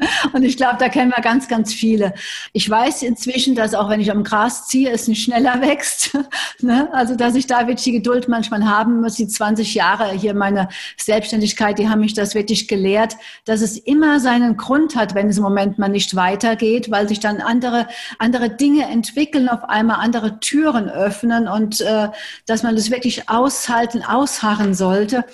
Und 0.32 0.42
ich 0.42 0.56
glaube, 0.56 0.76
da 0.78 0.88
kennen 0.88 1.12
wir 1.14 1.22
ganz, 1.22 1.48
ganz 1.48 1.72
viele. 1.72 2.14
Ich 2.52 2.68
weiß 2.68 3.02
inzwischen, 3.02 3.54
dass 3.54 3.74
auch 3.74 3.88
wenn 3.88 4.00
ich 4.00 4.10
am 4.10 4.24
Gras 4.24 4.66
ziehe, 4.66 4.90
es 4.90 5.08
nicht 5.08 5.22
schneller 5.22 5.60
wächst. 5.60 6.16
ne? 6.60 6.88
Also, 6.92 7.14
dass 7.14 7.34
ich 7.34 7.46
da 7.46 7.60
wirklich 7.60 7.84
die 7.84 7.92
Geduld 7.92 8.28
manchmal 8.28 8.64
haben 8.64 9.00
muss. 9.00 9.14
Die 9.14 9.28
20 9.28 9.74
Jahre 9.74 10.12
hier 10.12 10.34
meine 10.34 10.68
Selbstständigkeit, 10.96 11.78
die 11.78 11.88
haben 11.88 12.00
mich 12.00 12.14
das 12.14 12.34
wirklich 12.34 12.68
gelehrt, 12.68 13.16
dass 13.44 13.60
es 13.60 13.76
immer 13.76 14.20
seinen 14.20 14.56
Grund 14.56 14.96
hat, 14.96 15.14
wenn 15.14 15.28
es 15.28 15.38
im 15.38 15.42
Moment 15.42 15.78
mal 15.78 15.88
nicht 15.88 16.16
weitergeht, 16.16 16.90
weil 16.90 17.08
sich 17.08 17.20
dann 17.20 17.40
andere, 17.40 17.88
andere 18.18 18.50
Dinge 18.50 18.86
entwickeln, 18.86 19.48
auf 19.48 19.64
einmal 19.64 19.98
andere 20.00 20.40
Türen 20.40 20.88
öffnen 20.88 21.48
und 21.48 21.80
äh, 21.80 22.08
dass 22.46 22.62
man 22.62 22.76
das 22.76 22.90
wirklich 22.90 23.28
aushalten, 23.28 24.02
ausharren 24.02 24.74
sollte 24.74 25.24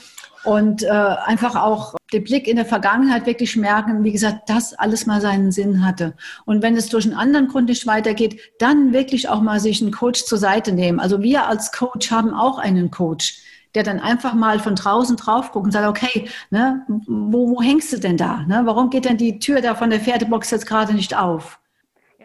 und 0.44 0.82
äh, 0.82 0.88
einfach 0.88 1.56
auch 1.56 1.94
den 2.12 2.24
Blick 2.24 2.46
in 2.46 2.56
der 2.56 2.64
Vergangenheit 2.64 3.26
wirklich 3.26 3.56
merken, 3.56 4.04
wie 4.04 4.12
gesagt, 4.12 4.48
das 4.48 4.74
alles 4.74 5.06
mal 5.06 5.20
seinen 5.20 5.50
Sinn 5.52 5.84
hatte. 5.84 6.14
Und 6.44 6.62
wenn 6.62 6.76
es 6.76 6.88
durch 6.88 7.06
einen 7.06 7.14
anderen 7.14 7.48
Grund 7.48 7.68
nicht 7.68 7.86
weitergeht, 7.86 8.40
dann 8.58 8.92
wirklich 8.92 9.28
auch 9.28 9.40
mal 9.40 9.58
sich 9.58 9.82
einen 9.82 9.90
Coach 9.90 10.24
zur 10.24 10.38
Seite 10.38 10.72
nehmen. 10.72 11.00
Also 11.00 11.22
wir 11.22 11.46
als 11.46 11.72
Coach 11.72 12.10
haben 12.10 12.34
auch 12.34 12.58
einen 12.58 12.90
Coach, 12.90 13.40
der 13.74 13.82
dann 13.82 14.00
einfach 14.00 14.34
mal 14.34 14.58
von 14.60 14.76
draußen 14.76 15.16
drauf 15.16 15.50
guckt 15.50 15.66
und 15.66 15.72
sagt, 15.72 15.88
okay, 15.88 16.28
ne, 16.50 16.84
wo, 17.06 17.50
wo 17.50 17.62
hängst 17.62 17.92
du 17.92 17.98
denn 17.98 18.16
da? 18.16 18.44
Ne? 18.46 18.62
Warum 18.64 18.90
geht 18.90 19.06
denn 19.06 19.16
die 19.16 19.38
Tür 19.38 19.60
da 19.60 19.74
von 19.74 19.90
der 19.90 20.00
Pferdebox 20.00 20.50
jetzt 20.50 20.66
gerade 20.66 20.94
nicht 20.94 21.16
auf? 21.16 21.58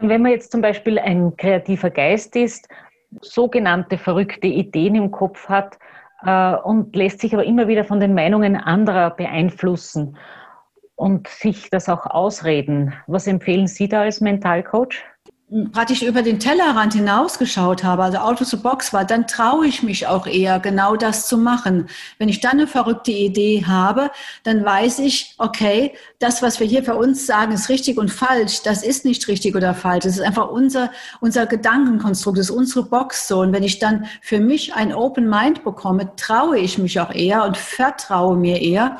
Wenn 0.01 0.21
man 0.21 0.31
jetzt 0.31 0.51
zum 0.51 0.61
Beispiel 0.61 0.99
ein 0.99 1.35
kreativer 1.35 1.89
Geist 1.89 2.35
ist, 2.35 2.67
sogenannte 3.21 3.97
verrückte 3.97 4.47
Ideen 4.47 4.95
im 4.95 5.11
Kopf 5.11 5.49
hat, 5.49 5.77
äh, 6.23 6.55
und 6.55 6.95
lässt 6.95 7.21
sich 7.21 7.33
aber 7.33 7.45
immer 7.45 7.67
wieder 7.67 7.83
von 7.83 7.99
den 7.99 8.13
Meinungen 8.13 8.55
anderer 8.55 9.11
beeinflussen 9.11 10.17
und 10.95 11.27
sich 11.27 11.69
das 11.69 11.87
auch 11.89 12.05
ausreden. 12.05 12.93
Was 13.07 13.27
empfehlen 13.27 13.67
Sie 13.67 13.87
da 13.87 14.01
als 14.01 14.21
Mentalcoach? 14.21 15.03
Praktisch 15.71 16.03
über 16.03 16.21
den 16.21 16.39
Tellerrand 16.39 16.93
hinausgeschaut 16.93 17.83
habe, 17.83 18.03
also 18.03 18.19
out 18.19 18.39
of 18.39 18.47
the 18.47 18.57
box 18.57 18.93
war, 18.93 19.03
dann 19.03 19.25
traue 19.25 19.65
ich 19.65 19.81
mich 19.81 20.05
auch 20.05 20.27
eher, 20.27 20.59
genau 20.59 20.95
das 20.95 21.27
zu 21.27 21.37
machen. 21.37 21.87
Wenn 22.19 22.29
ich 22.29 22.39
dann 22.39 22.51
eine 22.53 22.67
verrückte 22.67 23.11
Idee 23.11 23.65
habe, 23.65 24.11
dann 24.43 24.63
weiß 24.63 24.99
ich, 24.99 25.33
okay, 25.39 25.93
das, 26.19 26.43
was 26.43 26.59
wir 26.59 26.67
hier 26.67 26.83
für 26.83 26.95
uns 26.95 27.25
sagen, 27.25 27.51
ist 27.51 27.69
richtig 27.69 27.97
und 27.97 28.11
falsch. 28.11 28.61
Das 28.61 28.83
ist 28.83 29.05
nicht 29.05 29.27
richtig 29.27 29.55
oder 29.55 29.73
falsch. 29.73 30.03
Das 30.03 30.17
ist 30.17 30.21
einfach 30.21 30.49
unser, 30.49 30.91
unser 31.19 31.47
Gedankenkonstrukt, 31.47 32.37
das 32.37 32.49
ist 32.49 32.55
unsere 32.55 32.83
Box 32.83 33.27
so. 33.27 33.39
Und 33.39 33.51
wenn 33.51 33.63
ich 33.63 33.79
dann 33.79 34.05
für 34.21 34.39
mich 34.39 34.75
ein 34.75 34.93
Open 34.93 35.29
Mind 35.29 35.63
bekomme, 35.63 36.15
traue 36.15 36.59
ich 36.59 36.77
mich 36.77 36.99
auch 36.99 37.11
eher 37.11 37.43
und 37.45 37.57
vertraue 37.57 38.37
mir 38.37 38.61
eher 38.61 38.97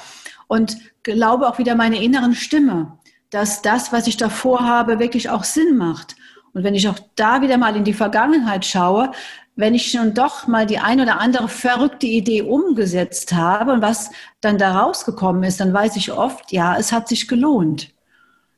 und 0.47 0.77
glaube 1.03 1.47
auch 1.47 1.59
wieder 1.59 1.75
meine 1.75 2.01
inneren 2.03 2.33
Stimme 2.33 2.99
dass 3.31 3.61
das, 3.61 3.93
was 3.93 4.07
ich 4.07 4.17
davor 4.17 4.61
habe, 4.61 4.97
wirklich 4.99 5.29
auch 5.29 5.43
Sinn 5.43 5.77
macht. 5.77 6.15
Und 6.53 6.63
wenn 6.63 6.75
ich 6.75 6.87
auch 6.87 6.99
da 7.15 7.41
wieder 7.41 7.57
mal 7.57 7.75
in 7.75 7.83
die 7.83 7.93
Vergangenheit 7.93 8.65
schaue, 8.65 9.11
wenn 9.55 9.75
ich 9.75 9.91
schon 9.91 10.13
doch 10.13 10.47
mal 10.47 10.65
die 10.65 10.79
ein 10.79 11.01
oder 11.01 11.19
andere 11.19 11.49
verrückte 11.49 12.07
Idee 12.07 12.43
umgesetzt 12.43 13.33
habe 13.33 13.73
und 13.73 13.81
was 13.81 14.09
dann 14.39 14.57
da 14.57 14.79
rausgekommen 14.79 15.43
ist, 15.43 15.59
dann 15.59 15.73
weiß 15.73 15.97
ich 15.97 16.13
oft, 16.13 16.51
ja, 16.51 16.77
es 16.77 16.93
hat 16.93 17.09
sich 17.09 17.27
gelohnt. 17.27 17.89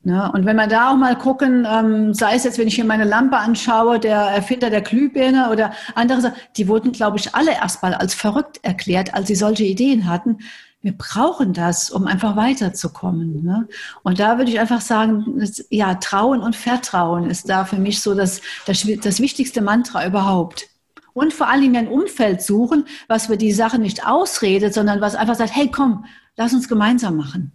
Ne? 0.04 0.32
Und 0.32 0.46
wenn 0.46 0.56
wir 0.56 0.68
da 0.68 0.92
auch 0.92 0.96
mal 0.96 1.18
gucken, 1.18 1.68
ähm, 1.70 2.14
sei 2.14 2.36
es 2.36 2.44
jetzt, 2.44 2.60
wenn 2.60 2.68
ich 2.68 2.76
hier 2.76 2.86
meine 2.86 3.04
Lampe 3.04 3.38
anschaue, 3.38 4.00
der 4.00 4.18
Erfinder 4.18 4.70
der 4.70 4.82
Glühbirne 4.82 5.50
oder 5.52 5.74
andere, 5.96 6.34
die 6.58 6.68
wurden, 6.68 6.92
glaube 6.92 7.18
ich, 7.18 7.34
alle 7.34 7.52
erstmal 7.52 7.94
als 7.94 8.14
verrückt 8.14 8.60
erklärt, 8.64 9.14
als 9.14 9.28
sie 9.28 9.36
solche 9.36 9.64
Ideen 9.64 10.08
hatten 10.08 10.40
wir 10.82 10.98
brauchen 10.98 11.54
das, 11.54 11.92
um 11.92 12.08
einfach 12.08 12.36
weiterzukommen. 12.36 13.44
Ne? 13.44 13.68
Und 14.04 14.20
da 14.20 14.38
würde 14.38 14.52
ich 14.52 14.60
einfach 14.60 14.82
sagen, 14.82 15.40
ja, 15.70 15.96
Trauen 15.96 16.42
und 16.42 16.56
Vertrauen 16.56 17.30
ist 17.30 17.50
da 17.50 17.66
für 17.66 17.78
mich 17.78 18.02
so 18.02 18.16
das, 18.16 18.42
das, 18.66 18.88
das 19.04 19.20
wichtigste 19.20 19.62
Mantra 19.62 20.06
überhaupt. 20.06 20.68
Und 21.14 21.34
vor 21.34 21.50
allen 21.50 21.62
Dingen 21.62 21.76
ein 21.76 21.92
Umfeld 21.92 22.42
suchen, 22.42 22.86
was 23.08 23.28
für 23.28 23.38
die 23.38 23.52
Sache 23.52 23.80
nicht 23.80 24.08
ausredet, 24.08 24.74
sondern 24.74 25.02
was 25.02 25.16
einfach 25.16 25.36
sagt, 25.36 25.56
hey, 25.56 25.70
komm, 25.70 26.06
lass 26.36 26.54
uns 26.54 26.68
gemeinsam 26.68 27.18
machen. 27.18 27.52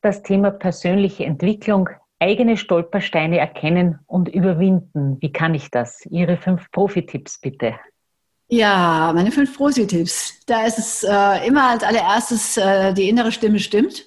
Das 0.00 0.22
Thema 0.22 0.50
persönliche 0.50 1.24
Entwicklung, 1.24 1.90
eigene 2.20 2.56
Stolpersteine 2.56 3.38
erkennen 3.38 3.98
und 4.06 4.28
überwinden. 4.28 5.18
Wie 5.20 5.32
kann 5.32 5.54
ich 5.54 5.70
das? 5.70 6.06
Ihre 6.06 6.36
fünf 6.36 6.70
Profi-Tipps 6.70 7.40
bitte. 7.40 7.74
Ja, 8.52 9.12
meine 9.14 9.30
fünf 9.30 9.56
Prosi-Tipps. 9.56 10.40
Da 10.46 10.66
ist 10.66 10.76
es 10.76 11.04
äh, 11.04 11.46
immer 11.46 11.70
als 11.70 11.84
allererstes, 11.84 12.56
äh, 12.56 12.92
die 12.92 13.08
innere 13.08 13.30
Stimme 13.30 13.60
stimmt. 13.60 14.06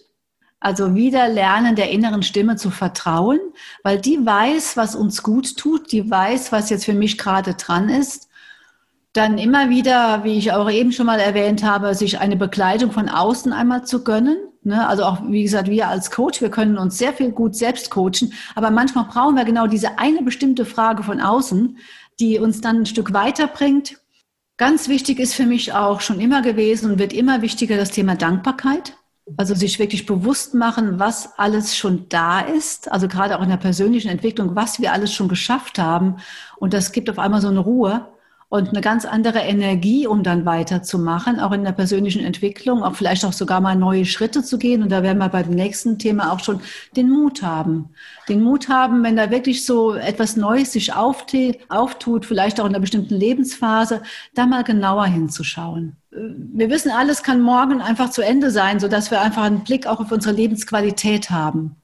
Also 0.60 0.96
wieder 0.96 1.30
lernen, 1.30 1.78
der 1.78 1.92
inneren 1.92 2.24
Stimme 2.24 2.58
zu 2.58 2.70
vertrauen, 2.70 3.40
weil 3.84 4.00
die 4.00 4.26
weiß, 4.26 4.76
was 4.76 4.96
uns 4.96 5.24
gut 5.24 5.56
tut, 5.56 5.94
die 5.94 6.10
weiß, 6.12 6.52
was 6.52 6.70
jetzt 6.70 6.84
für 6.84 6.94
mich 6.94 7.18
gerade 7.18 7.54
dran 7.54 7.88
ist. 7.88 8.28
Dann 9.14 9.38
immer 9.38 9.70
wieder, 9.70 10.26
wie 10.26 10.38
ich 10.38 10.52
auch 10.52 10.70
eben 10.70 10.92
schon 10.92 11.06
mal 11.06 11.20
erwähnt 11.22 11.64
habe, 11.64 11.96
sich 11.96 12.20
eine 12.20 12.36
Begleitung 12.36 12.92
von 12.92 13.08
außen 13.08 13.54
einmal 13.54 13.86
zu 13.86 14.04
gönnen. 14.04 14.38
Ne? 14.64 14.86
Also 14.86 15.04
auch, 15.04 15.20
wie 15.26 15.44
gesagt, 15.44 15.70
wir 15.70 15.88
als 15.88 16.12
Coach, 16.12 16.42
wir 16.42 16.50
können 16.50 16.78
uns 16.78 16.98
sehr 16.98 17.14
viel 17.14 17.32
gut 17.32 17.56
selbst 17.56 17.92
coachen, 17.92 18.34
aber 18.56 18.72
manchmal 18.72 19.06
brauchen 19.06 19.36
wir 19.36 19.46
genau 19.46 19.68
diese 19.68 20.00
eine 20.00 20.22
bestimmte 20.22 20.66
Frage 20.66 21.04
von 21.04 21.22
außen, 21.22 21.78
die 22.20 22.40
uns 22.40 22.60
dann 22.60 22.82
ein 22.82 22.86
Stück 22.86 23.14
weiterbringt 23.14 24.03
Ganz 24.58 24.88
wichtig 24.88 25.20
ist 25.20 25.34
für 25.34 25.46
mich 25.46 25.74
auch 25.74 26.00
schon 26.00 26.20
immer 26.20 26.42
gewesen 26.42 26.92
und 26.92 27.00
wird 27.00 27.12
immer 27.12 27.42
wichtiger 27.42 27.76
das 27.76 27.92
Thema 27.92 28.16
Dankbarkeit. 28.16 28.98
Also 29.38 29.56
sich 29.56 29.80
wirklich 29.80 30.06
bewusst 30.06 30.54
machen, 30.54 31.00
was 31.00 31.40
alles 31.40 31.76
schon 31.76 32.08
da 32.10 32.42
ist. 32.42 32.92
Also 32.92 33.08
gerade 33.08 33.38
auch 33.38 33.44
in 33.44 33.50
der 33.50 33.58
persönlichen 33.58 34.10
Entwicklung, 34.10 34.56
was 34.56 34.80
wir 34.80 34.92
alles 34.92 35.14
schon 35.14 35.30
geschafft 35.30 35.80
haben. 35.80 36.18
Und 36.58 36.74
das 36.74 36.92
gibt 36.92 37.10
auf 37.10 37.20
einmal 37.20 37.42
so 37.42 37.48
eine 37.48 37.60
Ruhe 37.60 38.13
und 38.54 38.70
eine 38.70 38.82
ganz 38.82 39.04
andere 39.04 39.40
Energie, 39.40 40.06
um 40.06 40.22
dann 40.22 40.46
weiterzumachen, 40.46 41.40
auch 41.40 41.54
in 41.54 41.64
der 41.64 41.72
persönlichen 41.72 42.24
Entwicklung, 42.24 42.84
auch 42.84 42.94
vielleicht 42.94 43.26
auch 43.26 43.34
sogar 43.34 43.62
mal 43.62 43.76
neue 43.76 44.06
Schritte 44.06 44.44
zu 44.44 44.60
gehen. 44.60 44.84
Und 44.84 44.92
da 44.92 45.02
werden 45.02 45.18
wir 45.18 45.30
bei 45.30 45.42
dem 45.42 45.56
nächsten 45.56 45.98
Thema 45.98 46.32
auch 46.32 46.40
schon 46.40 46.62
den 46.96 47.10
Mut 47.10 47.42
haben. 47.42 47.90
Den 48.30 48.44
Mut 48.44 48.70
haben, 48.70 49.04
wenn 49.04 49.16
da 49.16 49.32
wirklich 49.32 49.66
so 49.66 49.96
etwas 49.96 50.36
Neues 50.36 50.72
sich 50.72 50.94
auftut, 50.94 52.28
vielleicht 52.28 52.62
auch 52.62 52.66
in 52.66 52.74
einer 52.74 52.80
bestimmten 52.80 53.16
Lebensphase, 53.16 54.04
da 54.36 54.46
mal 54.46 54.64
genauer 54.64 55.08
hinzuschauen. 55.08 55.96
Wir 56.12 56.70
wissen, 56.70 56.92
alles 56.92 57.24
kann 57.24 57.42
morgen 57.42 57.82
einfach 57.82 58.12
zu 58.12 58.22
Ende 58.22 58.52
sein, 58.52 58.80
sodass 58.80 59.10
wir 59.10 59.20
einfach 59.22 59.46
einen 59.46 59.64
Blick 59.64 59.88
auch 59.88 60.00
auf 60.00 60.12
unsere 60.12 60.36
Lebensqualität 60.36 61.32
haben. 61.32 61.76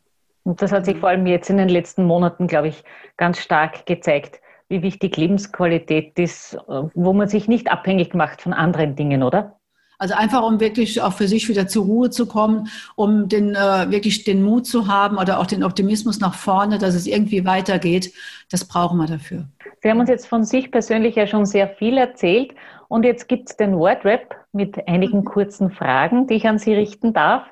Und 0.43 0.61
das 0.61 0.71
hat 0.71 0.85
sich 0.85 0.97
vor 0.97 1.09
allem 1.09 1.25
jetzt 1.25 1.49
in 1.49 1.57
den 1.57 1.69
letzten 1.69 2.05
Monaten, 2.05 2.45
glaube 2.45 2.67
ich, 2.67 2.83
ganz 3.17 3.39
stark 3.39 3.87
gezeigt 3.87 4.39
wie 4.69 4.81
wichtig 4.83 5.17
Lebensqualität 5.17 6.17
ist, 6.17 6.57
wo 6.67 7.13
man 7.13 7.27
sich 7.27 7.47
nicht 7.47 7.71
abhängig 7.71 8.13
macht 8.13 8.41
von 8.41 8.53
anderen 8.53 8.95
Dingen, 8.95 9.23
oder? 9.23 9.59
Also 10.01 10.13
einfach, 10.13 10.43
um 10.43 10.61
wirklich 10.61 11.01
auch 11.01 11.11
für 11.11 11.27
sich 11.27 11.49
wieder 11.49 11.67
zur 11.67 11.83
Ruhe 11.83 12.09
zu 12.09 12.25
kommen, 12.25 12.69
um 12.95 13.27
den, 13.27 13.53
äh, 13.53 13.91
wirklich 13.91 14.23
den 14.23 14.41
Mut 14.41 14.65
zu 14.65 14.87
haben 14.87 15.17
oder 15.17 15.39
auch 15.39 15.45
den 15.45 15.61
Optimismus 15.61 16.21
nach 16.21 16.35
vorne, 16.35 16.77
dass 16.77 16.95
es 16.95 17.05
irgendwie 17.05 17.45
weitergeht. 17.45 18.13
Das 18.49 18.63
brauchen 18.63 18.97
wir 18.97 19.07
dafür. 19.07 19.49
Sie 19.81 19.89
haben 19.89 19.99
uns 19.99 20.07
jetzt 20.07 20.25
von 20.25 20.45
sich 20.45 20.71
persönlich 20.71 21.15
ja 21.15 21.27
schon 21.27 21.45
sehr 21.45 21.67
viel 21.67 21.97
erzählt. 21.97 22.53
Und 22.87 23.03
jetzt 23.03 23.27
gibt 23.27 23.49
es 23.49 23.57
den 23.57 23.77
Wordrap 23.77 24.35
mit 24.53 24.87
einigen 24.87 25.25
kurzen 25.25 25.69
Fragen, 25.69 26.27
die 26.27 26.35
ich 26.35 26.47
an 26.47 26.59
Sie 26.59 26.73
richten 26.73 27.11
darf. 27.11 27.45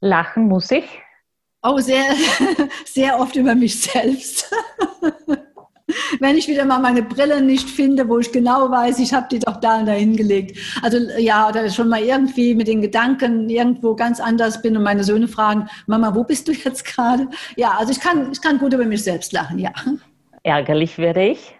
Lachen 0.00 0.48
muss 0.48 0.70
ich? 0.70 0.86
Oh, 1.62 1.78
sehr, 1.80 2.04
sehr 2.86 3.20
oft 3.20 3.36
über 3.36 3.54
mich 3.54 3.78
selbst. 3.78 4.50
wenn 6.20 6.36
ich 6.36 6.48
wieder 6.48 6.64
mal 6.64 6.78
meine 6.78 7.02
Brille 7.02 7.40
nicht 7.40 7.68
finde, 7.68 8.08
wo 8.08 8.18
ich 8.18 8.32
genau 8.32 8.70
weiß, 8.70 8.98
ich 8.98 9.12
habe 9.12 9.26
die 9.30 9.38
doch 9.38 9.56
da 9.56 9.78
und 9.80 9.86
da 9.86 9.92
hingelegt. 9.92 10.58
Also 10.82 10.98
ja, 11.18 11.48
oder 11.48 11.68
schon 11.70 11.88
mal 11.88 12.02
irgendwie 12.02 12.54
mit 12.54 12.68
den 12.68 12.82
Gedanken 12.82 13.48
irgendwo 13.48 13.94
ganz 13.94 14.20
anders 14.20 14.62
bin 14.62 14.76
und 14.76 14.82
meine 14.82 15.04
Söhne 15.04 15.28
fragen, 15.28 15.68
Mama, 15.86 16.14
wo 16.14 16.24
bist 16.24 16.48
du 16.48 16.52
jetzt 16.52 16.84
gerade? 16.84 17.28
Ja, 17.56 17.76
also 17.78 17.92
ich 17.92 18.00
kann, 18.00 18.32
ich 18.32 18.40
kann 18.40 18.58
gut 18.58 18.72
über 18.72 18.84
mich 18.84 19.02
selbst 19.02 19.32
lachen, 19.32 19.58
ja. 19.58 19.72
Ärgerlich 20.42 20.98
werde 20.98 21.28
ich. 21.28 21.54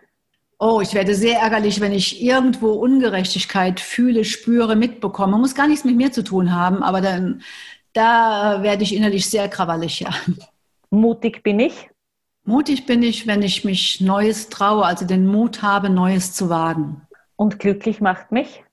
Oh, 0.58 0.80
ich 0.82 0.92
werde 0.92 1.14
sehr 1.14 1.40
ärgerlich, 1.40 1.80
wenn 1.80 1.92
ich 1.92 2.22
irgendwo 2.22 2.72
Ungerechtigkeit 2.72 3.80
fühle, 3.80 4.24
spüre, 4.24 4.76
mitbekomme. 4.76 5.38
Muss 5.38 5.54
gar 5.54 5.66
nichts 5.66 5.86
mit 5.86 5.96
mir 5.96 6.12
zu 6.12 6.22
tun 6.22 6.54
haben, 6.54 6.82
aber 6.82 7.00
dann, 7.00 7.42
da 7.94 8.62
werde 8.62 8.82
ich 8.82 8.94
innerlich 8.94 9.28
sehr 9.28 9.48
krawallig, 9.48 10.00
ja. 10.00 10.10
Mutig 10.90 11.42
bin 11.42 11.60
ich. 11.60 11.89
Mutig 12.50 12.84
bin 12.84 13.04
ich, 13.04 13.28
wenn 13.28 13.42
ich 13.42 13.64
mich 13.64 14.00
Neues 14.00 14.48
traue, 14.48 14.84
also 14.84 15.06
den 15.06 15.24
Mut 15.24 15.62
habe, 15.62 15.88
Neues 15.88 16.32
zu 16.32 16.50
wagen. 16.50 17.02
Und 17.36 17.60
glücklich 17.60 18.00
macht 18.00 18.32
mich? 18.32 18.64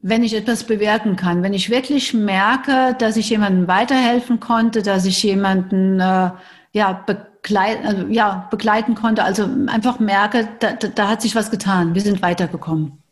Wenn 0.00 0.24
ich 0.24 0.34
etwas 0.34 0.64
bewirken 0.64 1.16
kann, 1.16 1.42
wenn 1.42 1.52
ich 1.52 1.68
wirklich 1.68 2.14
merke, 2.14 2.96
dass 2.98 3.18
ich 3.18 3.28
jemandem 3.28 3.68
weiterhelfen 3.68 4.40
konnte, 4.40 4.80
dass 4.80 5.04
ich 5.04 5.22
jemanden 5.22 6.00
äh, 6.00 6.30
ja, 6.72 7.04
begleit, 7.04 7.84
äh, 7.84 8.06
ja, 8.08 8.48
begleiten 8.50 8.94
konnte, 8.94 9.22
also 9.22 9.46
einfach 9.66 10.00
merke, 10.00 10.48
da, 10.58 10.72
da 10.72 11.08
hat 11.08 11.20
sich 11.20 11.36
was 11.36 11.50
getan, 11.50 11.94
wir 11.94 12.00
sind 12.00 12.22
weitergekommen. 12.22 13.02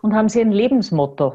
Und 0.00 0.14
haben 0.14 0.28
Sie 0.28 0.40
ein 0.40 0.52
Lebensmotto? 0.52 1.34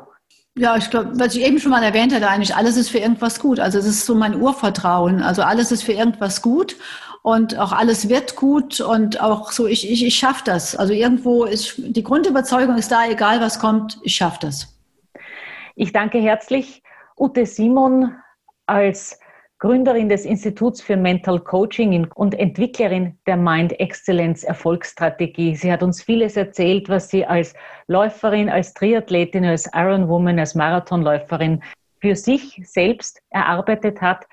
Ja, 0.58 0.76
ich 0.76 0.90
glaube, 0.90 1.12
was 1.20 1.36
ich 1.36 1.46
eben 1.46 1.60
schon 1.60 1.72
mal 1.72 1.84
erwähnt 1.84 2.14
hatte, 2.14 2.28
eigentlich 2.28 2.56
alles 2.56 2.78
ist 2.78 2.90
für 2.90 2.98
irgendwas 2.98 3.40
gut. 3.40 3.60
Also 3.60 3.78
es 3.78 3.86
ist 3.86 4.06
so 4.06 4.16
mein 4.16 4.42
Urvertrauen. 4.42 5.22
Also 5.22 5.44
alles 5.44 5.72
ist 5.72 5.84
für 5.84 5.92
irgendwas 5.92 6.42
gut. 6.42 6.76
Und 7.28 7.60
auch 7.60 7.74
alles 7.74 8.08
wird 8.08 8.38
gut 8.38 8.80
und 8.80 9.20
auch 9.20 9.52
so, 9.52 9.68
ich, 9.68 9.92
ich, 9.92 10.06
ich 10.06 10.16
schaffe 10.16 10.44
das. 10.46 10.78
Also 10.78 10.94
irgendwo 10.94 11.44
ist 11.44 11.74
die 11.78 12.02
Grundüberzeugung 12.02 12.78
ist 12.78 12.90
da, 12.90 13.06
egal 13.06 13.42
was 13.42 13.60
kommt, 13.60 14.00
ich 14.04 14.16
schaffe 14.16 14.38
das. 14.44 14.80
Ich 15.76 15.92
danke 15.92 16.20
herzlich 16.20 16.82
Ute 17.20 17.46
Simon 17.46 18.16
als 18.66 19.20
Gründerin 19.60 20.08
des 20.08 20.24
Instituts 20.24 20.82
für 20.82 20.96
Mental 20.96 21.42
Coaching 21.42 22.08
und 22.16 22.34
Entwicklerin 22.34 23.18
der 23.28 23.36
Mind 23.36 23.78
Excellence 23.78 24.46
Erfolgsstrategie. 24.46 25.54
Sie 25.54 25.70
hat 25.70 25.84
uns 25.84 26.02
vieles 26.02 26.38
erzählt, 26.38 26.88
was 26.88 27.10
sie 27.10 27.26
als 27.26 27.54
Läuferin, 27.88 28.48
als 28.50 28.74
Triathletin, 28.74 29.44
als 29.44 29.70
Ironwoman, 29.74 30.40
als 30.40 30.56
Marathonläuferin 30.56 31.62
für 32.00 32.16
sich 32.16 32.62
selbst 32.64 33.22
erarbeitet 33.32 34.00
hat. 34.00 34.26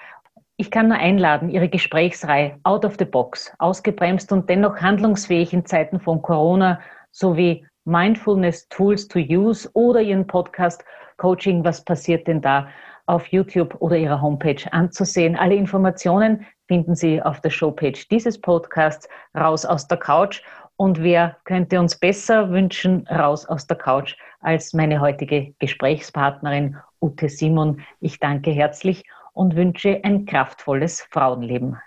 Ich 0.57 0.71
kann 0.71 0.89
nur 0.89 0.99
einladen, 0.99 1.51
Ihre 1.51 1.69
Gesprächsreihe 1.69 2.59
Out 2.63 2.85
of 2.85 2.97
the 2.99 3.05
Box, 3.05 3.53
ausgebremst 3.59 4.31
und 4.31 4.49
dennoch 4.49 4.81
handlungsfähig 4.81 5.53
in 5.53 5.67
Zeiten 5.67 5.99
von 5.99 6.23
Corona 6.23 6.81
sowie 7.11 7.67
Mindfulness 7.85 8.69
Tools 8.69 9.09
to 9.09 9.19
Use 9.19 9.69
oder 9.75 10.01
Ihren 10.01 10.27
Podcast 10.27 10.85
Coaching, 11.17 11.65
was 11.65 11.85
passiert 11.85 12.27
denn 12.27 12.41
da? 12.41 12.69
auf 13.07 13.27
YouTube 13.29 13.77
oder 13.81 13.97
ihrer 13.97 14.21
Homepage 14.21 14.61
anzusehen. 14.73 15.37
Alle 15.37 15.55
Informationen 15.55 16.47
finden 16.67 16.95
Sie 16.95 17.21
auf 17.21 17.41
der 17.41 17.51
Showpage 17.51 18.09
dieses 18.09 18.41
Podcasts 18.41 19.09
Raus 19.37 19.65
aus 19.65 19.87
der 19.87 19.99
Couch. 19.99 20.43
Und 20.77 21.03
wer 21.03 21.37
könnte 21.45 21.79
uns 21.79 21.99
besser 21.99 22.51
wünschen, 22.51 23.07
raus 23.09 23.47
aus 23.47 23.67
der 23.67 23.77
Couch, 23.77 24.17
als 24.41 24.73
meine 24.73 25.01
heutige 25.01 25.55
Gesprächspartnerin 25.59 26.77
Ute 27.01 27.29
Simon. 27.29 27.83
Ich 28.01 28.19
danke 28.19 28.51
herzlich 28.51 29.05
und 29.35 29.57
wünsche 29.57 30.01
ein 30.05 30.25
kraftvolles 30.25 31.03
Frauenleben. 31.03 31.79